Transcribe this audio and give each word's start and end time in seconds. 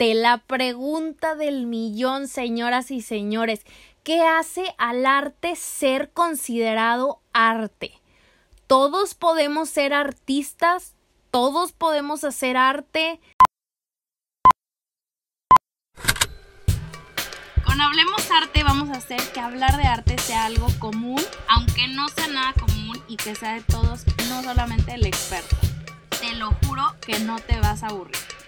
arte, 0.00 0.14
la 0.14 0.38
pregunta 0.38 1.34
del 1.34 1.66
millón, 1.66 2.26
señoras 2.26 2.90
y 2.90 3.02
señores. 3.02 3.66
¿Qué 4.02 4.22
hace 4.22 4.74
al 4.78 5.04
arte 5.04 5.56
ser 5.56 6.10
considerado 6.12 7.20
arte? 7.34 8.00
Todos 8.66 9.14
podemos 9.14 9.68
ser 9.68 9.92
artistas, 9.92 10.94
todos 11.30 11.72
podemos 11.72 12.24
hacer 12.24 12.56
arte. 12.56 13.20
Con 17.64 17.80
Hablemos 17.80 18.30
Arte 18.30 18.64
vamos 18.64 18.88
a 18.90 18.98
hacer 18.98 19.20
que 19.34 19.40
hablar 19.40 19.76
de 19.76 19.84
arte 19.84 20.16
sea 20.18 20.46
algo 20.46 20.68
común, 20.78 21.20
aunque 21.48 21.88
no 21.88 22.08
sea 22.08 22.28
nada 22.28 22.54
común 22.54 22.98
y 23.06 23.16
que 23.16 23.34
sea 23.34 23.54
de 23.54 23.60
todos, 23.62 24.04
no 24.28 24.42
solamente 24.42 24.94
el 24.94 25.04
experto. 25.04 25.56
Te 26.20 26.34
lo 26.36 26.52
juro 26.64 26.84
que 27.04 27.18
no 27.20 27.38
te 27.38 27.60
vas 27.60 27.82
a 27.82 27.88
aburrir. 27.88 28.39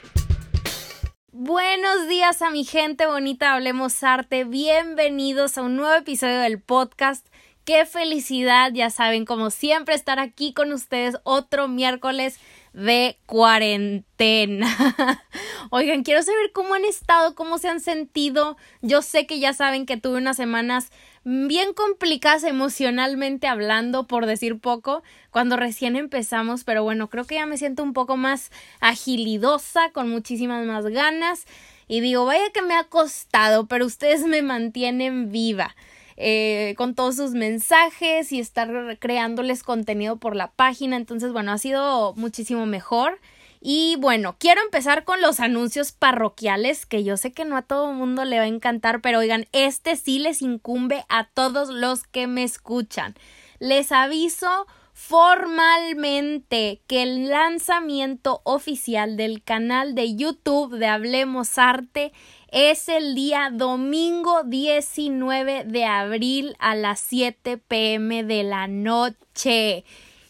Buenos 1.34 2.08
días 2.08 2.42
a 2.42 2.50
mi 2.50 2.62
gente 2.62 3.06
bonita, 3.06 3.54
hablemos 3.54 4.02
arte. 4.02 4.44
Bienvenidos 4.44 5.56
a 5.56 5.62
un 5.62 5.76
nuevo 5.76 5.94
episodio 5.94 6.38
del 6.40 6.60
podcast. 6.60 7.26
Qué 7.64 7.86
felicidad, 7.86 8.70
ya 8.74 8.90
saben, 8.90 9.24
como 9.24 9.48
siempre, 9.48 9.94
estar 9.94 10.18
aquí 10.18 10.52
con 10.52 10.74
ustedes 10.74 11.16
otro 11.24 11.68
miércoles 11.68 12.38
de 12.72 13.18
cuarentena. 13.26 14.66
Oigan, 15.70 16.02
quiero 16.04 16.22
saber 16.22 16.52
cómo 16.52 16.74
han 16.74 16.84
estado, 16.84 17.34
cómo 17.34 17.58
se 17.58 17.68
han 17.68 17.80
sentido. 17.80 18.56
Yo 18.80 19.02
sé 19.02 19.26
que 19.26 19.38
ya 19.38 19.52
saben 19.52 19.86
que 19.86 19.96
tuve 19.96 20.18
unas 20.18 20.36
semanas 20.36 20.90
bien 21.24 21.72
complicadas 21.74 22.44
emocionalmente 22.44 23.46
hablando, 23.46 24.06
por 24.06 24.26
decir 24.26 24.58
poco, 24.58 25.02
cuando 25.30 25.56
recién 25.56 25.96
empezamos, 25.96 26.64
pero 26.64 26.82
bueno, 26.82 27.08
creo 27.08 27.24
que 27.24 27.36
ya 27.36 27.46
me 27.46 27.58
siento 27.58 27.82
un 27.82 27.92
poco 27.92 28.16
más 28.16 28.50
agilidosa, 28.80 29.90
con 29.92 30.08
muchísimas 30.08 30.66
más 30.66 30.86
ganas. 30.86 31.46
Y 31.88 32.00
digo, 32.00 32.24
vaya 32.24 32.50
que 32.54 32.62
me 32.62 32.74
ha 32.74 32.84
costado, 32.84 33.66
pero 33.66 33.84
ustedes 33.86 34.24
me 34.24 34.42
mantienen 34.42 35.30
viva. 35.30 35.76
Eh, 36.16 36.74
con 36.76 36.94
todos 36.94 37.16
sus 37.16 37.32
mensajes 37.32 38.32
y 38.32 38.40
estar 38.40 38.98
creándoles 38.98 39.62
contenido 39.62 40.16
por 40.16 40.36
la 40.36 40.50
página. 40.50 40.96
Entonces, 40.96 41.32
bueno, 41.32 41.52
ha 41.52 41.58
sido 41.58 42.14
muchísimo 42.14 42.66
mejor. 42.66 43.18
Y 43.64 43.96
bueno, 44.00 44.34
quiero 44.38 44.60
empezar 44.60 45.04
con 45.04 45.20
los 45.20 45.38
anuncios 45.38 45.92
parroquiales, 45.92 46.84
que 46.84 47.04
yo 47.04 47.16
sé 47.16 47.32
que 47.32 47.44
no 47.44 47.56
a 47.56 47.62
todo 47.62 47.92
mundo 47.92 48.24
le 48.24 48.38
va 48.38 48.44
a 48.44 48.48
encantar, 48.48 49.00
pero 49.00 49.20
oigan, 49.20 49.46
este 49.52 49.94
sí 49.94 50.18
les 50.18 50.42
incumbe 50.42 51.04
a 51.08 51.28
todos 51.28 51.68
los 51.68 52.02
que 52.02 52.26
me 52.26 52.42
escuchan. 52.42 53.14
Les 53.60 53.92
aviso 53.92 54.66
formalmente 55.08 56.80
que 56.86 57.02
el 57.02 57.28
lanzamiento 57.28 58.40
oficial 58.44 59.16
del 59.16 59.42
canal 59.42 59.96
de 59.96 60.14
YouTube 60.14 60.78
de 60.78 60.86
Hablemos 60.86 61.58
Arte 61.58 62.12
es 62.48 62.88
el 62.88 63.16
día 63.16 63.50
domingo 63.52 64.44
19 64.44 65.64
de 65.64 65.84
abril 65.84 66.54
a 66.60 66.76
las 66.76 67.00
7 67.00 67.58
pm 67.58 68.22
de 68.22 68.44
la 68.44 68.68
noche. 68.68 69.84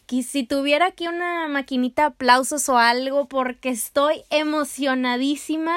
Y 0.09 0.21
si 0.21 0.43
tuviera 0.43 0.87
aquí 0.87 1.07
una 1.07 1.47
maquinita 1.47 2.03
de 2.03 2.07
aplausos 2.09 2.69
o 2.69 2.77
algo, 2.77 3.27
porque 3.27 3.69
estoy 3.69 4.21
emocionadísima. 4.29 5.75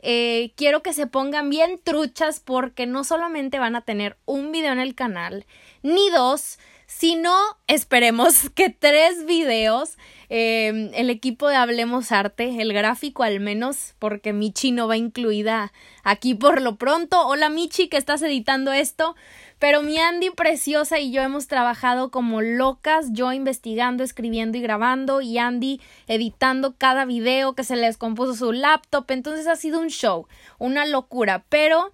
Eh, 0.00 0.52
quiero 0.56 0.82
que 0.82 0.94
se 0.94 1.06
pongan 1.06 1.50
bien 1.50 1.78
truchas 1.82 2.40
porque 2.40 2.86
no 2.86 3.04
solamente 3.04 3.58
van 3.58 3.76
a 3.76 3.82
tener 3.82 4.16
un 4.24 4.52
video 4.52 4.72
en 4.72 4.80
el 4.80 4.94
canal, 4.94 5.44
ni 5.82 6.08
dos, 6.10 6.58
sino 6.86 7.34
esperemos 7.66 8.50
que 8.54 8.70
tres 8.70 9.26
videos. 9.26 9.96
Eh, 10.30 10.90
el 10.94 11.10
equipo 11.10 11.48
de 11.48 11.56
Hablemos 11.56 12.10
Arte, 12.10 12.60
el 12.60 12.72
gráfico 12.72 13.22
al 13.22 13.40
menos, 13.40 13.94
porque 13.98 14.32
Michi 14.32 14.72
no 14.72 14.88
va 14.88 14.96
incluida 14.96 15.72
aquí 16.02 16.34
por 16.34 16.62
lo 16.62 16.76
pronto. 16.76 17.26
Hola 17.26 17.48
Michi, 17.50 17.88
que 17.88 17.96
estás 17.96 18.22
editando 18.22 18.72
esto. 18.72 19.14
Pero 19.58 19.82
mi 19.82 19.98
Andy 19.98 20.30
preciosa 20.30 20.98
y 20.98 21.10
yo 21.10 21.22
hemos 21.22 21.46
trabajado 21.46 22.10
como 22.10 22.42
locas, 22.42 23.06
yo 23.12 23.32
investigando, 23.32 24.02
escribiendo 24.02 24.58
y 24.58 24.60
grabando 24.60 25.20
y 25.20 25.38
Andy 25.38 25.80
editando 26.06 26.74
cada 26.76 27.04
video 27.04 27.54
que 27.54 27.64
se 27.64 27.76
les 27.76 27.96
compuso 27.96 28.34
su 28.34 28.52
laptop. 28.52 29.10
Entonces 29.10 29.46
ha 29.46 29.56
sido 29.56 29.80
un 29.80 29.88
show, 29.88 30.26
una 30.58 30.84
locura, 30.84 31.44
pero 31.48 31.92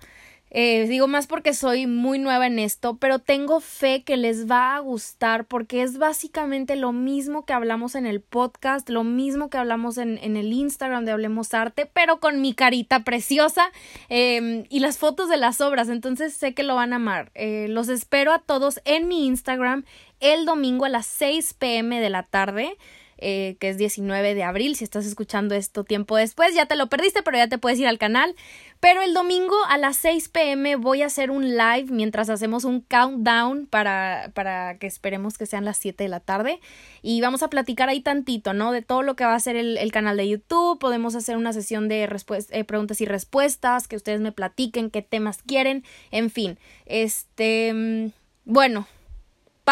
eh, 0.51 0.87
digo 0.89 1.07
más 1.07 1.27
porque 1.27 1.55
soy 1.55 1.87
muy 1.87 2.19
nueva 2.19 2.47
en 2.47 2.59
esto, 2.59 2.97
pero 2.97 3.21
tengo 3.21 3.61
fe 3.61 4.03
que 4.03 4.17
les 4.17 4.51
va 4.51 4.75
a 4.75 4.81
gustar 4.81 5.45
porque 5.45 5.83
es 5.83 5.99
básicamente 5.99 6.77
lo 6.77 6.93
mismo 6.93 7.45
que 7.45 7.53
hablamos 7.53 7.95
en 7.95 8.07
el 8.07 8.21
podcast, 8.21 8.89
lo 8.89 9.05
mismo 9.05 9.49
que 9.49 9.59
hablamos 9.59 9.97
en, 9.97 10.19
en 10.19 10.37
el 10.37 10.53
Instagram 10.53 11.05
de 11.05 11.13
Hablemos 11.13 11.55
Arte, 11.55 11.87
pero 11.87 12.19
con 12.19 12.41
mi 12.41 12.55
carita 12.55 13.05
preciosa 13.05 13.71
em, 14.09 14.65
y 14.69 14.81
las 14.81 14.99
fotos 14.99 15.29
de 15.29 15.37
las 15.37 15.61
obras, 15.61 15.89
entonces 15.89 16.35
sé 16.35 16.53
que 16.53 16.63
lo 16.63 16.75
van 16.75 16.93
a 16.93 16.97
amar. 16.97 17.31
Eh, 17.35 17.67
los 17.69 17.89
espero 17.89 18.33
a 18.33 18.41
todos 18.41 18.81
en 18.85 19.09
mi 19.09 19.27
Instagram 19.27 19.85
el 20.21 20.45
domingo 20.45 20.85
a 20.85 20.89
las 20.89 21.07
6 21.07 21.55
pm 21.55 22.01
de 22.01 22.11
la 22.11 22.25
tarde. 22.25 22.77
Eh, 23.23 23.57
que 23.61 23.69
es 23.69 23.77
19 23.77 24.35
de 24.35 24.43
abril. 24.43 24.77
Si 24.77 24.85
estás 24.85 25.05
escuchando 25.05 25.55
esto 25.55 25.85
tiempo 25.85 26.17
después, 26.17 26.55
ya 26.55 26.65
te 26.65 26.75
lo 26.75 26.89
perdiste, 26.89 27.23
pero 27.23 27.37
ya 27.37 27.49
te 27.49 27.59
puedes 27.59 27.79
ir 27.79 27.87
al 27.87 27.99
canal. 27.99 28.35
Pero 28.81 29.03
el 29.03 29.13
domingo 29.13 29.55
a 29.69 29.77
las 29.77 29.99
6 29.99 30.31
pm 30.31 30.77
voy 30.77 31.03
a 31.03 31.07
hacer 31.07 31.31
un 31.31 31.51
live 31.51 31.87
mientras 31.91 32.31
hacemos 32.31 32.65
un 32.65 32.81
countdown 32.81 33.67
para, 33.67 34.31
para 34.33 34.79
que 34.79 34.87
esperemos 34.87 35.37
que 35.37 35.45
sean 35.45 35.67
las 35.67 35.77
7 35.77 36.03
de 36.03 36.09
la 36.09 36.21
tarde. 36.21 36.61
Y 37.03 37.21
vamos 37.21 37.43
a 37.43 37.51
platicar 37.51 37.91
ahí 37.91 38.01
tantito, 38.01 38.55
¿no? 38.55 38.73
De 38.73 38.81
todo 38.81 39.03
lo 39.03 39.17
que 39.17 39.25
va 39.25 39.35
a 39.35 39.41
ser 39.41 39.57
el, 39.57 39.77
el 39.77 39.93
canal 39.93 40.17
de 40.17 40.27
YouTube. 40.27 40.79
Podemos 40.79 41.15
hacer 41.15 41.37
una 41.37 41.53
sesión 41.53 41.89
de 41.89 42.05
eh, 42.05 42.65
preguntas 42.65 43.03
y 43.03 43.05
respuestas, 43.05 43.87
que 43.87 43.97
ustedes 43.97 44.21
me 44.21 44.33
platiquen 44.33 44.91
qué 44.91 45.03
temas 45.03 45.43
quieren. 45.43 45.85
En 46.11 46.31
fin, 46.31 46.59
este... 46.87 47.73
Mm, 47.75 48.13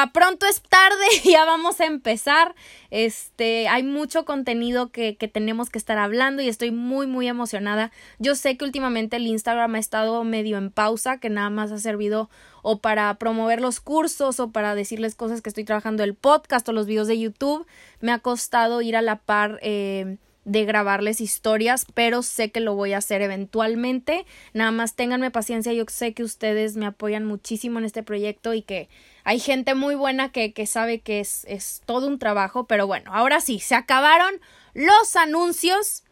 pronto 0.06 0.46
es 0.46 0.62
tarde, 0.62 1.04
ya 1.24 1.44
vamos 1.44 1.80
a 1.80 1.86
empezar. 1.86 2.54
Este, 2.90 3.68
hay 3.68 3.82
mucho 3.82 4.24
contenido 4.24 4.90
que, 4.90 5.16
que 5.16 5.28
tenemos 5.28 5.70
que 5.70 5.78
estar 5.78 5.98
hablando 5.98 6.42
y 6.42 6.48
estoy 6.48 6.70
muy, 6.70 7.06
muy 7.06 7.28
emocionada. 7.28 7.90
Yo 8.18 8.34
sé 8.34 8.56
que 8.56 8.64
últimamente 8.64 9.16
el 9.16 9.26
Instagram 9.26 9.74
ha 9.74 9.78
estado 9.78 10.24
medio 10.24 10.56
en 10.58 10.70
pausa, 10.70 11.18
que 11.18 11.30
nada 11.30 11.50
más 11.50 11.72
ha 11.72 11.78
servido 11.78 12.30
o 12.62 12.78
para 12.78 13.14
promover 13.18 13.60
los 13.60 13.80
cursos 13.80 14.40
o 14.40 14.50
para 14.50 14.74
decirles 14.74 15.14
cosas 15.14 15.42
que 15.42 15.50
estoy 15.50 15.64
trabajando 15.64 16.02
el 16.02 16.14
podcast 16.14 16.68
o 16.68 16.72
los 16.72 16.86
videos 16.86 17.08
de 17.08 17.18
YouTube. 17.18 17.66
Me 18.00 18.12
ha 18.12 18.18
costado 18.18 18.82
ir 18.82 18.96
a 18.96 19.02
la 19.02 19.16
par. 19.16 19.58
Eh, 19.62 20.16
de 20.48 20.64
grabarles 20.64 21.20
historias, 21.20 21.84
pero 21.92 22.22
sé 22.22 22.50
que 22.50 22.60
lo 22.60 22.74
voy 22.74 22.94
a 22.94 22.98
hacer 22.98 23.20
eventualmente. 23.20 24.24
Nada 24.54 24.70
más 24.70 24.96
ténganme 24.96 25.30
paciencia, 25.30 25.74
yo 25.74 25.84
sé 25.88 26.14
que 26.14 26.22
ustedes 26.22 26.74
me 26.76 26.86
apoyan 26.86 27.26
muchísimo 27.26 27.78
en 27.78 27.84
este 27.84 28.02
proyecto 28.02 28.54
y 28.54 28.62
que 28.62 28.88
hay 29.28 29.40
gente 29.40 29.74
muy 29.74 29.94
buena 29.94 30.32
que, 30.32 30.54
que 30.54 30.64
sabe 30.64 31.00
que 31.00 31.20
es, 31.20 31.44
es 31.48 31.82
todo 31.84 32.06
un 32.06 32.18
trabajo, 32.18 32.64
pero 32.64 32.86
bueno, 32.86 33.10
ahora 33.12 33.42
sí, 33.42 33.60
se 33.60 33.74
acabaron 33.74 34.40
los 34.72 35.16
anuncios. 35.16 36.02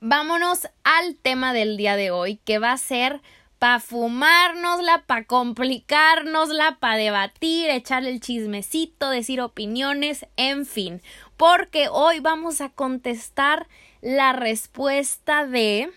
Vámonos 0.00 0.68
al 0.82 1.16
tema 1.16 1.52
del 1.52 1.76
día 1.76 1.96
de 1.96 2.10
hoy, 2.10 2.36
que 2.46 2.58
va 2.58 2.72
a 2.72 2.78
ser 2.78 3.20
para 3.58 3.78
fumárnosla, 3.80 5.04
para 5.06 5.24
complicárnosla, 5.24 6.78
para 6.80 6.96
debatir, 6.96 7.68
echarle 7.68 8.08
el 8.08 8.20
chismecito, 8.20 9.10
decir 9.10 9.42
opiniones, 9.42 10.24
en 10.36 10.64
fin 10.64 11.02
porque 11.36 11.88
hoy 11.90 12.20
vamos 12.20 12.60
a 12.60 12.70
contestar 12.70 13.68
la 14.00 14.32
respuesta 14.32 15.46
de... 15.46 15.92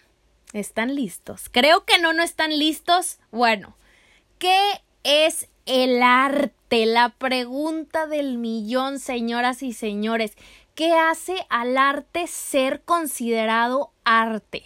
¿Están 0.52 0.96
listos? 0.96 1.48
Creo 1.52 1.86
que 1.86 2.00
no, 2.00 2.12
no 2.12 2.24
están 2.24 2.58
listos. 2.58 3.20
Bueno, 3.32 3.76
¿qué 4.40 4.60
es 5.04 5.48
el 5.70 6.02
arte? 6.02 6.86
La 6.86 7.10
pregunta 7.10 8.08
del 8.08 8.38
millón, 8.38 9.00
señoras 9.00 9.64
y 9.64 9.72
señores. 9.72 10.34
¿Qué 10.74 10.94
hace 10.94 11.46
al 11.50 11.78
arte 11.78 12.28
ser 12.28 12.82
considerado 12.82 13.92
arte? 14.04 14.64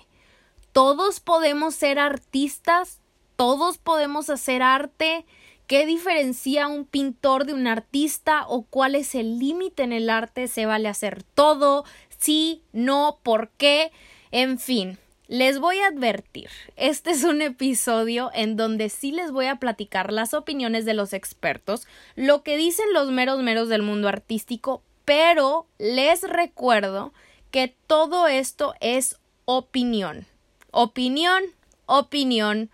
Todos 0.71 1.19
podemos 1.19 1.75
ser 1.75 1.99
artistas, 1.99 3.01
todos 3.35 3.77
podemos 3.77 4.29
hacer 4.29 4.63
arte, 4.63 5.25
¿Qué 5.67 5.85
diferencia 5.85 6.67
un 6.67 6.85
pintor 6.85 7.45
de 7.45 7.53
un 7.53 7.67
artista 7.67 8.45
o 8.47 8.63
cuál 8.63 8.95
es 8.95 9.15
el 9.15 9.39
límite 9.39 9.83
en 9.83 9.93
el 9.93 10.09
arte? 10.09 10.47
¿Se 10.47 10.65
vale 10.65 10.89
hacer 10.89 11.23
todo? 11.23 11.85
¿Sí? 12.17 12.63
¿No? 12.73 13.19
¿Por 13.23 13.49
qué? 13.51 13.91
En 14.31 14.59
fin, 14.59 14.99
les 15.27 15.59
voy 15.59 15.79
a 15.79 15.87
advertir, 15.87 16.49
este 16.75 17.11
es 17.11 17.23
un 17.23 17.41
episodio 17.41 18.29
en 18.33 18.57
donde 18.57 18.89
sí 18.89 19.11
les 19.11 19.31
voy 19.31 19.45
a 19.45 19.55
platicar 19.55 20.11
las 20.11 20.33
opiniones 20.33 20.85
de 20.85 20.93
los 20.93 21.13
expertos, 21.13 21.87
lo 22.15 22.43
que 22.43 22.57
dicen 22.57 22.91
los 22.93 23.09
meros 23.09 23.41
meros 23.41 23.69
del 23.69 23.81
mundo 23.81 24.09
artístico, 24.09 24.83
pero 25.05 25.67
les 25.77 26.23
recuerdo 26.23 27.13
que 27.51 27.75
todo 27.87 28.27
esto 28.27 28.73
es 28.81 29.17
opinión. 29.45 30.25
Opinión, 30.71 31.43
opinión, 31.85 32.69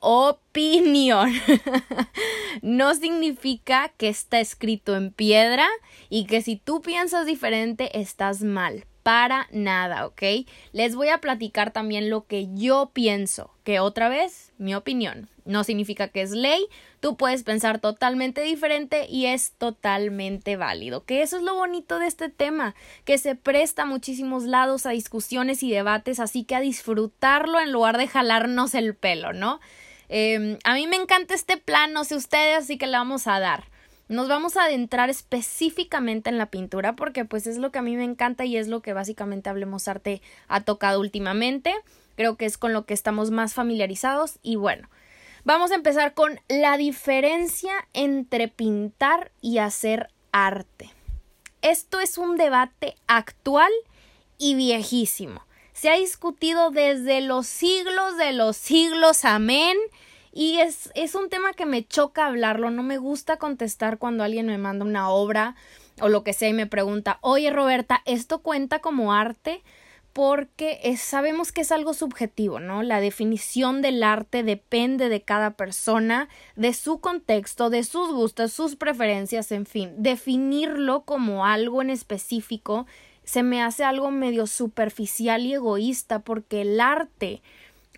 opinión. 0.00 1.32
no 2.62 2.94
significa 2.94 3.92
que 3.96 4.08
está 4.08 4.40
escrito 4.40 4.96
en 4.96 5.12
piedra 5.12 5.66
y 6.10 6.26
que 6.26 6.42
si 6.42 6.56
tú 6.56 6.80
piensas 6.80 7.26
diferente 7.26 7.98
estás 7.98 8.42
mal. 8.42 8.84
Para 9.02 9.48
nada, 9.50 10.06
¿ok? 10.06 10.22
Les 10.72 10.94
voy 10.94 11.08
a 11.08 11.18
platicar 11.18 11.72
también 11.72 12.10
lo 12.10 12.26
que 12.26 12.48
yo 12.54 12.90
pienso, 12.92 13.50
que 13.64 13.80
otra 13.80 14.08
vez, 14.08 14.52
mi 14.58 14.74
opinión. 14.74 15.28
No 15.44 15.64
significa 15.64 16.08
que 16.08 16.20
es 16.20 16.32
ley, 16.32 16.66
tú 17.00 17.16
puedes 17.16 17.42
pensar 17.42 17.80
totalmente 17.80 18.42
diferente 18.42 19.06
y 19.08 19.26
es 19.26 19.52
totalmente 19.52 20.56
válido. 20.56 21.04
Que 21.04 21.22
eso 21.22 21.38
es 21.38 21.42
lo 21.42 21.54
bonito 21.54 21.98
de 21.98 22.06
este 22.06 22.28
tema, 22.28 22.74
que 23.06 23.16
se 23.16 23.34
presta 23.34 23.86
muchísimos 23.86 24.44
lados 24.44 24.84
a 24.84 24.90
discusiones 24.90 25.62
y 25.62 25.70
debates, 25.70 26.20
así 26.20 26.44
que 26.44 26.54
a 26.54 26.60
disfrutarlo 26.60 27.60
en 27.60 27.72
lugar 27.72 27.96
de 27.96 28.08
jalarnos 28.08 28.74
el 28.74 28.94
pelo, 28.94 29.32
¿no? 29.32 29.60
Em, 30.10 30.58
a 30.64 30.74
mí 30.74 30.86
me 30.86 30.96
encanta 30.96 31.34
este 31.34 31.56
plan, 31.56 31.92
no 31.92 32.04
sé 32.04 32.16
ustedes, 32.16 32.64
así 32.64 32.76
que 32.78 32.86
le 32.86 32.98
vamos 32.98 33.26
a 33.26 33.40
dar. 33.40 33.64
Nos 34.08 34.26
vamos 34.26 34.56
a 34.56 34.64
adentrar 34.64 35.10
específicamente 35.10 36.30
en 36.30 36.38
la 36.38 36.46
pintura 36.46 36.96
porque 36.96 37.26
pues 37.26 37.46
es 37.46 37.58
lo 37.58 37.70
que 37.70 37.78
a 37.78 37.82
mí 37.82 37.94
me 37.94 38.04
encanta 38.04 38.46
y 38.46 38.56
es 38.56 38.66
lo 38.66 38.80
que 38.80 38.94
básicamente 38.94 39.50
Hablemos 39.50 39.86
Arte 39.86 40.22
ha 40.48 40.62
tocado 40.62 41.00
últimamente. 41.00 41.74
Creo 42.16 42.36
que 42.36 42.46
es 42.46 42.56
con 42.56 42.72
lo 42.72 42.86
que 42.86 42.94
estamos 42.94 43.30
más 43.30 43.52
familiarizados 43.52 44.38
y 44.42 44.56
bueno, 44.56 44.88
vamos 45.44 45.72
a 45.72 45.74
empezar 45.74 46.14
con 46.14 46.40
la 46.48 46.78
diferencia 46.78 47.72
entre 47.92 48.48
pintar 48.48 49.30
y 49.42 49.58
hacer 49.58 50.08
arte. 50.32 50.90
Esto 51.60 52.00
es 52.00 52.16
un 52.16 52.36
debate 52.36 52.96
actual 53.08 53.72
y 54.38 54.54
viejísimo. 54.54 55.42
Se 55.74 55.90
ha 55.90 55.96
discutido 55.96 56.70
desde 56.70 57.20
los 57.20 57.46
siglos 57.46 58.16
de 58.16 58.32
los 58.32 58.56
siglos, 58.56 59.26
amén. 59.26 59.76
Y 60.32 60.58
es, 60.58 60.90
es 60.94 61.14
un 61.14 61.28
tema 61.28 61.52
que 61.52 61.66
me 61.66 61.86
choca 61.86 62.26
hablarlo, 62.26 62.70
no 62.70 62.82
me 62.82 62.98
gusta 62.98 63.38
contestar 63.38 63.98
cuando 63.98 64.24
alguien 64.24 64.46
me 64.46 64.58
manda 64.58 64.84
una 64.84 65.08
obra 65.08 65.54
o 66.00 66.08
lo 66.08 66.22
que 66.22 66.32
sea 66.32 66.48
y 66.48 66.52
me 66.52 66.66
pregunta, 66.66 67.18
oye 67.22 67.50
Roberta, 67.50 68.02
¿esto 68.04 68.40
cuenta 68.40 68.80
como 68.80 69.12
arte? 69.12 69.62
Porque 70.12 70.80
sabemos 70.96 71.52
que 71.52 71.60
es 71.60 71.70
algo 71.70 71.94
subjetivo, 71.94 72.58
¿no? 72.58 72.82
La 72.82 73.00
definición 73.00 73.82
del 73.82 74.02
arte 74.02 74.42
depende 74.42 75.08
de 75.08 75.22
cada 75.22 75.52
persona, 75.52 76.28
de 76.56 76.74
su 76.74 76.98
contexto, 76.98 77.70
de 77.70 77.84
sus 77.84 78.10
gustos, 78.10 78.52
sus 78.52 78.74
preferencias, 78.74 79.52
en 79.52 79.64
fin. 79.64 79.92
Definirlo 79.96 81.02
como 81.02 81.46
algo 81.46 81.82
en 81.82 81.90
específico 81.90 82.86
se 83.28 83.42
me 83.42 83.62
hace 83.62 83.84
algo 83.84 84.10
medio 84.10 84.46
superficial 84.46 85.44
y 85.44 85.52
egoísta 85.52 86.20
porque 86.20 86.62
el 86.62 86.80
arte 86.80 87.42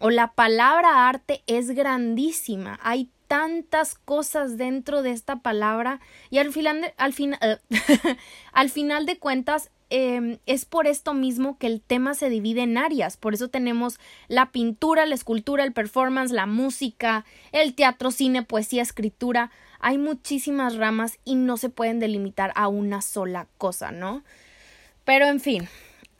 o 0.01 0.11
la 0.11 0.33
palabra 0.33 1.09
arte 1.09 1.43
es 1.47 1.71
grandísima. 1.71 2.81
Hay 2.83 3.11
tantas 3.29 3.95
cosas 3.95 4.57
dentro 4.57 5.03
de 5.03 5.13
esta 5.13 5.37
palabra 5.37 6.01
y 6.31 6.39
al 6.39 6.53
final 6.53 6.81
de, 6.81 6.95
al, 6.97 7.15
al 8.53 8.71
final 8.71 9.07
de 9.07 9.19
cuentas 9.19 9.71
em, 9.91 10.39
es 10.47 10.65
por 10.65 10.87
esto 10.89 11.15
mismo 11.15 11.59
que 11.59 11.69
el 11.69 11.81
tema 11.81 12.15
se 12.15 12.31
divide 12.31 12.63
en 12.63 12.79
áreas. 12.79 13.17
Por 13.17 13.35
eso 13.35 13.49
tenemos 13.49 14.01
la 14.27 14.51
pintura, 14.51 15.07
la 15.07 15.15
escultura, 15.15 15.65
el 15.65 15.73
performance, 15.73 16.33
la 16.33 16.47
música, 16.47 17.25
el 17.53 17.75
teatro, 17.75 18.11
cine, 18.11 18.43
poesía, 18.43 18.83
escritura. 18.83 19.53
Hay 19.81 19.99
muchísimas 19.99 20.77
ramas 20.77 21.19
y 21.25 21.37
no 21.37 21.57
se 21.57 21.69
pueden 21.69 22.01
delimitar 22.01 22.53
a 22.57 22.69
una 22.69 23.03
sola 23.03 23.49
cosa, 23.59 23.93
¿no? 23.93 24.25
Pero 25.05 25.27
en 25.27 25.41
fin, 25.41 25.69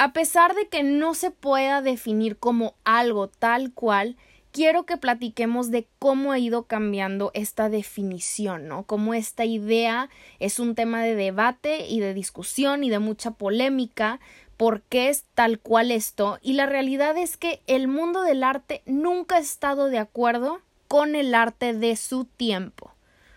a 0.01 0.15
pesar 0.15 0.55
de 0.55 0.67
que 0.67 0.83
no 0.83 1.13
se 1.13 1.31
pueda 1.31 1.83
definir 1.83 2.39
como 2.39 2.75
algo 2.85 3.29
tal 3.29 3.71
cual, 3.75 4.17
quiero 4.51 4.87
que 4.87 4.97
platiquemos 4.97 5.71
de 5.71 5.89
cómo 5.99 6.33
ha 6.33 6.39
ido 6.39 6.63
cambiando 6.63 7.31
esta 7.35 7.69
definición, 7.69 8.67
¿no? 8.67 8.85
Cómo 8.85 9.13
esta 9.13 9.45
idea 9.45 10.09
es 10.39 10.59
un 10.59 10.75
tema 10.75 11.03
de 11.03 11.15
debate 11.17 11.87
y 11.87 12.01
de 12.01 12.15
discusión 12.15 12.83
y 12.83 12.89
de 12.89 12.99
mucha 12.99 13.33
polémica, 13.33 14.21
por 14.57 14.81
qué 14.81 15.11
es 15.11 15.27
tal 15.35 15.59
cual 15.59 15.91
esto, 15.91 16.39
y 16.41 16.55
la 16.55 16.65
realidad 16.65 17.19
es 17.19 17.37
que 17.37 17.61
el 17.67 17.87
mundo 17.87 18.23
del 18.23 18.43
arte 18.43 18.81
nunca 18.87 19.37
ha 19.37 19.41
estado 19.41 19.89
de 19.89 19.99
acuerdo 19.99 20.63
con 20.89 21.15
el 21.15 21.35
arte 21.35 21.75
de 21.75 21.95
su 21.97 22.25
tiempo. 22.25 22.95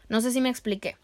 No 0.07 0.21
sé 0.21 0.31
si 0.31 0.39
me 0.39 0.47
expliqué. 0.47 0.95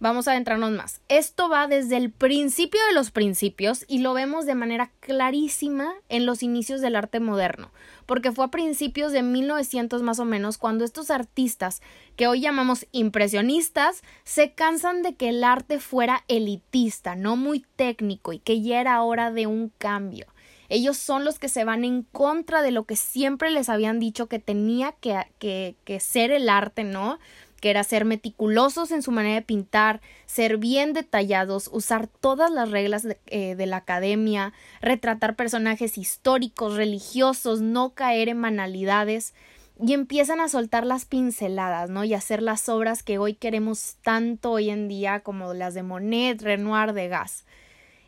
Vamos 0.00 0.28
a 0.28 0.30
adentrarnos 0.30 0.70
más. 0.70 1.00
Esto 1.08 1.48
va 1.48 1.66
desde 1.66 1.96
el 1.96 2.12
principio 2.12 2.80
de 2.86 2.94
los 2.94 3.10
principios 3.10 3.84
y 3.88 3.98
lo 3.98 4.14
vemos 4.14 4.46
de 4.46 4.54
manera 4.54 4.92
clarísima 5.00 5.92
en 6.08 6.24
los 6.24 6.44
inicios 6.44 6.80
del 6.80 6.94
arte 6.94 7.18
moderno, 7.18 7.72
porque 8.06 8.30
fue 8.30 8.44
a 8.44 8.48
principios 8.48 9.10
de 9.10 9.24
1900 9.24 10.02
más 10.02 10.20
o 10.20 10.24
menos 10.24 10.56
cuando 10.56 10.84
estos 10.84 11.10
artistas, 11.10 11.82
que 12.14 12.28
hoy 12.28 12.40
llamamos 12.40 12.86
impresionistas, 12.92 14.02
se 14.22 14.52
cansan 14.52 15.02
de 15.02 15.16
que 15.16 15.30
el 15.30 15.42
arte 15.42 15.80
fuera 15.80 16.24
elitista, 16.28 17.16
no 17.16 17.34
muy 17.34 17.66
técnico 17.74 18.32
y 18.32 18.38
que 18.38 18.62
ya 18.62 18.80
era 18.80 19.02
hora 19.02 19.32
de 19.32 19.48
un 19.48 19.72
cambio. 19.78 20.26
Ellos 20.68 20.98
son 20.98 21.24
los 21.24 21.38
que 21.38 21.48
se 21.48 21.64
van 21.64 21.82
en 21.82 22.02
contra 22.02 22.62
de 22.62 22.70
lo 22.70 22.84
que 22.84 22.94
siempre 22.94 23.50
les 23.50 23.68
habían 23.68 23.98
dicho 23.98 24.26
que 24.26 24.38
tenía 24.38 24.92
que, 24.92 25.16
que, 25.38 25.76
que 25.84 25.98
ser 25.98 26.30
el 26.30 26.48
arte, 26.48 26.84
¿no? 26.84 27.18
Que 27.60 27.70
era 27.70 27.84
ser 27.84 28.04
meticulosos 28.04 28.90
en 28.90 29.02
su 29.02 29.10
manera 29.10 29.36
de 29.36 29.42
pintar, 29.42 30.00
ser 30.26 30.58
bien 30.58 30.92
detallados, 30.92 31.68
usar 31.72 32.06
todas 32.06 32.50
las 32.50 32.70
reglas 32.70 33.02
de, 33.02 33.18
eh, 33.26 33.66
la 33.66 33.78
academia, 33.78 34.52
retratar 34.80 35.36
personajes 35.36 35.98
históricos, 35.98 36.76
religiosos, 36.76 37.60
no 37.60 37.90
caer 37.94 38.28
en 38.28 38.40
banalidades 38.42 39.34
y 39.80 39.92
empiezan 39.92 40.40
a 40.40 40.48
soltar 40.48 40.86
las 40.86 41.04
pinceladas, 41.04 41.90
¿no? 41.90 42.04
Y 42.04 42.14
hacer 42.14 42.42
las 42.42 42.68
obras 42.68 43.02
que 43.02 43.18
hoy 43.18 43.34
queremos 43.34 43.96
tanto 44.02 44.52
hoy 44.52 44.70
en 44.70 44.88
día 44.88 45.20
como 45.20 45.54
las 45.54 45.74
de 45.74 45.82
Monet, 45.82 46.42
Renoir, 46.42 46.92
Degas. 46.92 47.44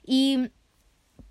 Y 0.04 0.50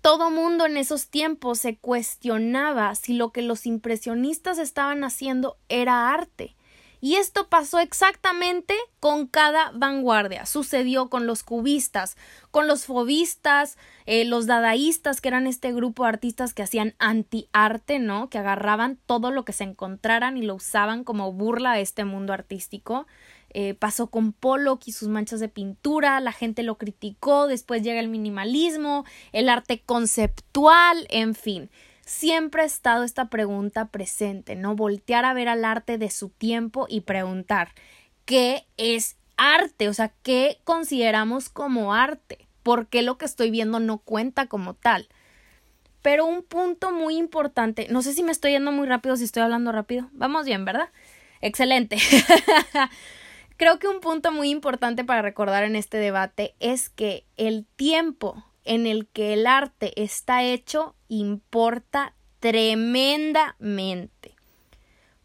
todo 0.00 0.30
mundo 0.30 0.64
en 0.64 0.78
esos 0.78 1.08
tiempos 1.08 1.58
se 1.58 1.76
cuestionaba 1.76 2.94
si 2.94 3.12
lo 3.12 3.32
que 3.32 3.42
los 3.42 3.66
impresionistas 3.66 4.58
estaban 4.58 5.04
haciendo 5.04 5.58
era 5.68 6.14
arte 6.14 6.56
y 7.00 7.16
esto 7.16 7.48
pasó 7.48 7.78
exactamente 7.78 8.74
con 9.00 9.26
cada 9.26 9.70
vanguardia. 9.72 10.44
Sucedió 10.44 11.08
con 11.08 11.26
los 11.26 11.42
cubistas, 11.42 12.16
con 12.50 12.66
los 12.66 12.84
fobistas, 12.84 13.78
eh, 14.06 14.24
los 14.24 14.46
dadaístas, 14.46 15.20
que 15.20 15.28
eran 15.28 15.46
este 15.46 15.72
grupo 15.72 16.02
de 16.02 16.10
artistas 16.10 16.52
que 16.52 16.62
hacían 16.62 16.94
anti-arte, 16.98 17.98
¿no? 17.98 18.28
Que 18.28 18.38
agarraban 18.38 18.98
todo 19.06 19.30
lo 19.30 19.44
que 19.44 19.52
se 19.52 19.64
encontraran 19.64 20.36
y 20.36 20.42
lo 20.42 20.56
usaban 20.56 21.04
como 21.04 21.32
burla 21.32 21.72
a 21.72 21.80
este 21.80 22.04
mundo 22.04 22.32
artístico. 22.34 23.06
Eh, 23.52 23.74
pasó 23.74 24.08
con 24.08 24.32
Pollock 24.32 24.82
y 24.86 24.92
sus 24.92 25.08
manchas 25.08 25.40
de 25.40 25.48
pintura, 25.48 26.20
la 26.20 26.32
gente 26.32 26.62
lo 26.62 26.78
criticó, 26.78 27.48
después 27.48 27.82
llega 27.82 27.98
el 27.98 28.08
minimalismo, 28.08 29.04
el 29.32 29.48
arte 29.48 29.82
conceptual, 29.84 31.06
en 31.08 31.34
fin 31.34 31.70
siempre 32.10 32.62
ha 32.62 32.66
estado 32.66 33.04
esta 33.04 33.30
pregunta 33.30 33.86
presente, 33.86 34.56
¿no? 34.56 34.74
Voltear 34.74 35.24
a 35.24 35.32
ver 35.32 35.48
al 35.48 35.64
arte 35.64 35.96
de 35.96 36.10
su 36.10 36.28
tiempo 36.28 36.86
y 36.88 37.02
preguntar, 37.02 37.72
¿qué 38.24 38.66
es 38.76 39.16
arte? 39.36 39.88
O 39.88 39.94
sea, 39.94 40.12
¿qué 40.24 40.58
consideramos 40.64 41.48
como 41.48 41.94
arte? 41.94 42.48
¿Por 42.64 42.88
qué 42.88 43.02
lo 43.02 43.16
que 43.16 43.26
estoy 43.26 43.52
viendo 43.52 43.78
no 43.78 43.98
cuenta 43.98 44.48
como 44.48 44.74
tal? 44.74 45.08
Pero 46.02 46.26
un 46.26 46.42
punto 46.42 46.90
muy 46.90 47.16
importante, 47.16 47.86
no 47.90 48.02
sé 48.02 48.12
si 48.12 48.24
me 48.24 48.32
estoy 48.32 48.52
yendo 48.52 48.72
muy 48.72 48.88
rápido, 48.88 49.16
si 49.16 49.24
estoy 49.24 49.44
hablando 49.44 49.70
rápido. 49.70 50.08
Vamos 50.12 50.46
bien, 50.46 50.64
¿verdad? 50.64 50.88
Excelente. 51.40 51.96
Creo 53.56 53.78
que 53.78 53.86
un 53.86 54.00
punto 54.00 54.32
muy 54.32 54.50
importante 54.50 55.04
para 55.04 55.22
recordar 55.22 55.62
en 55.62 55.76
este 55.76 55.98
debate 55.98 56.56
es 56.58 56.88
que 56.88 57.24
el 57.36 57.66
tiempo 57.76 58.44
en 58.70 58.86
el 58.86 59.08
que 59.08 59.32
el 59.32 59.48
arte 59.48 59.92
está 60.00 60.44
hecho 60.44 60.94
importa 61.08 62.14
tremendamente. 62.38 64.36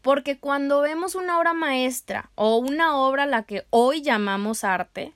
Porque 0.02 0.40
cuando 0.40 0.80
vemos 0.80 1.14
una 1.14 1.38
obra 1.38 1.54
maestra 1.54 2.32
o 2.34 2.56
una 2.56 2.96
obra 2.96 3.24
la 3.24 3.44
que 3.44 3.64
hoy 3.70 4.02
llamamos 4.02 4.64
arte 4.64 5.14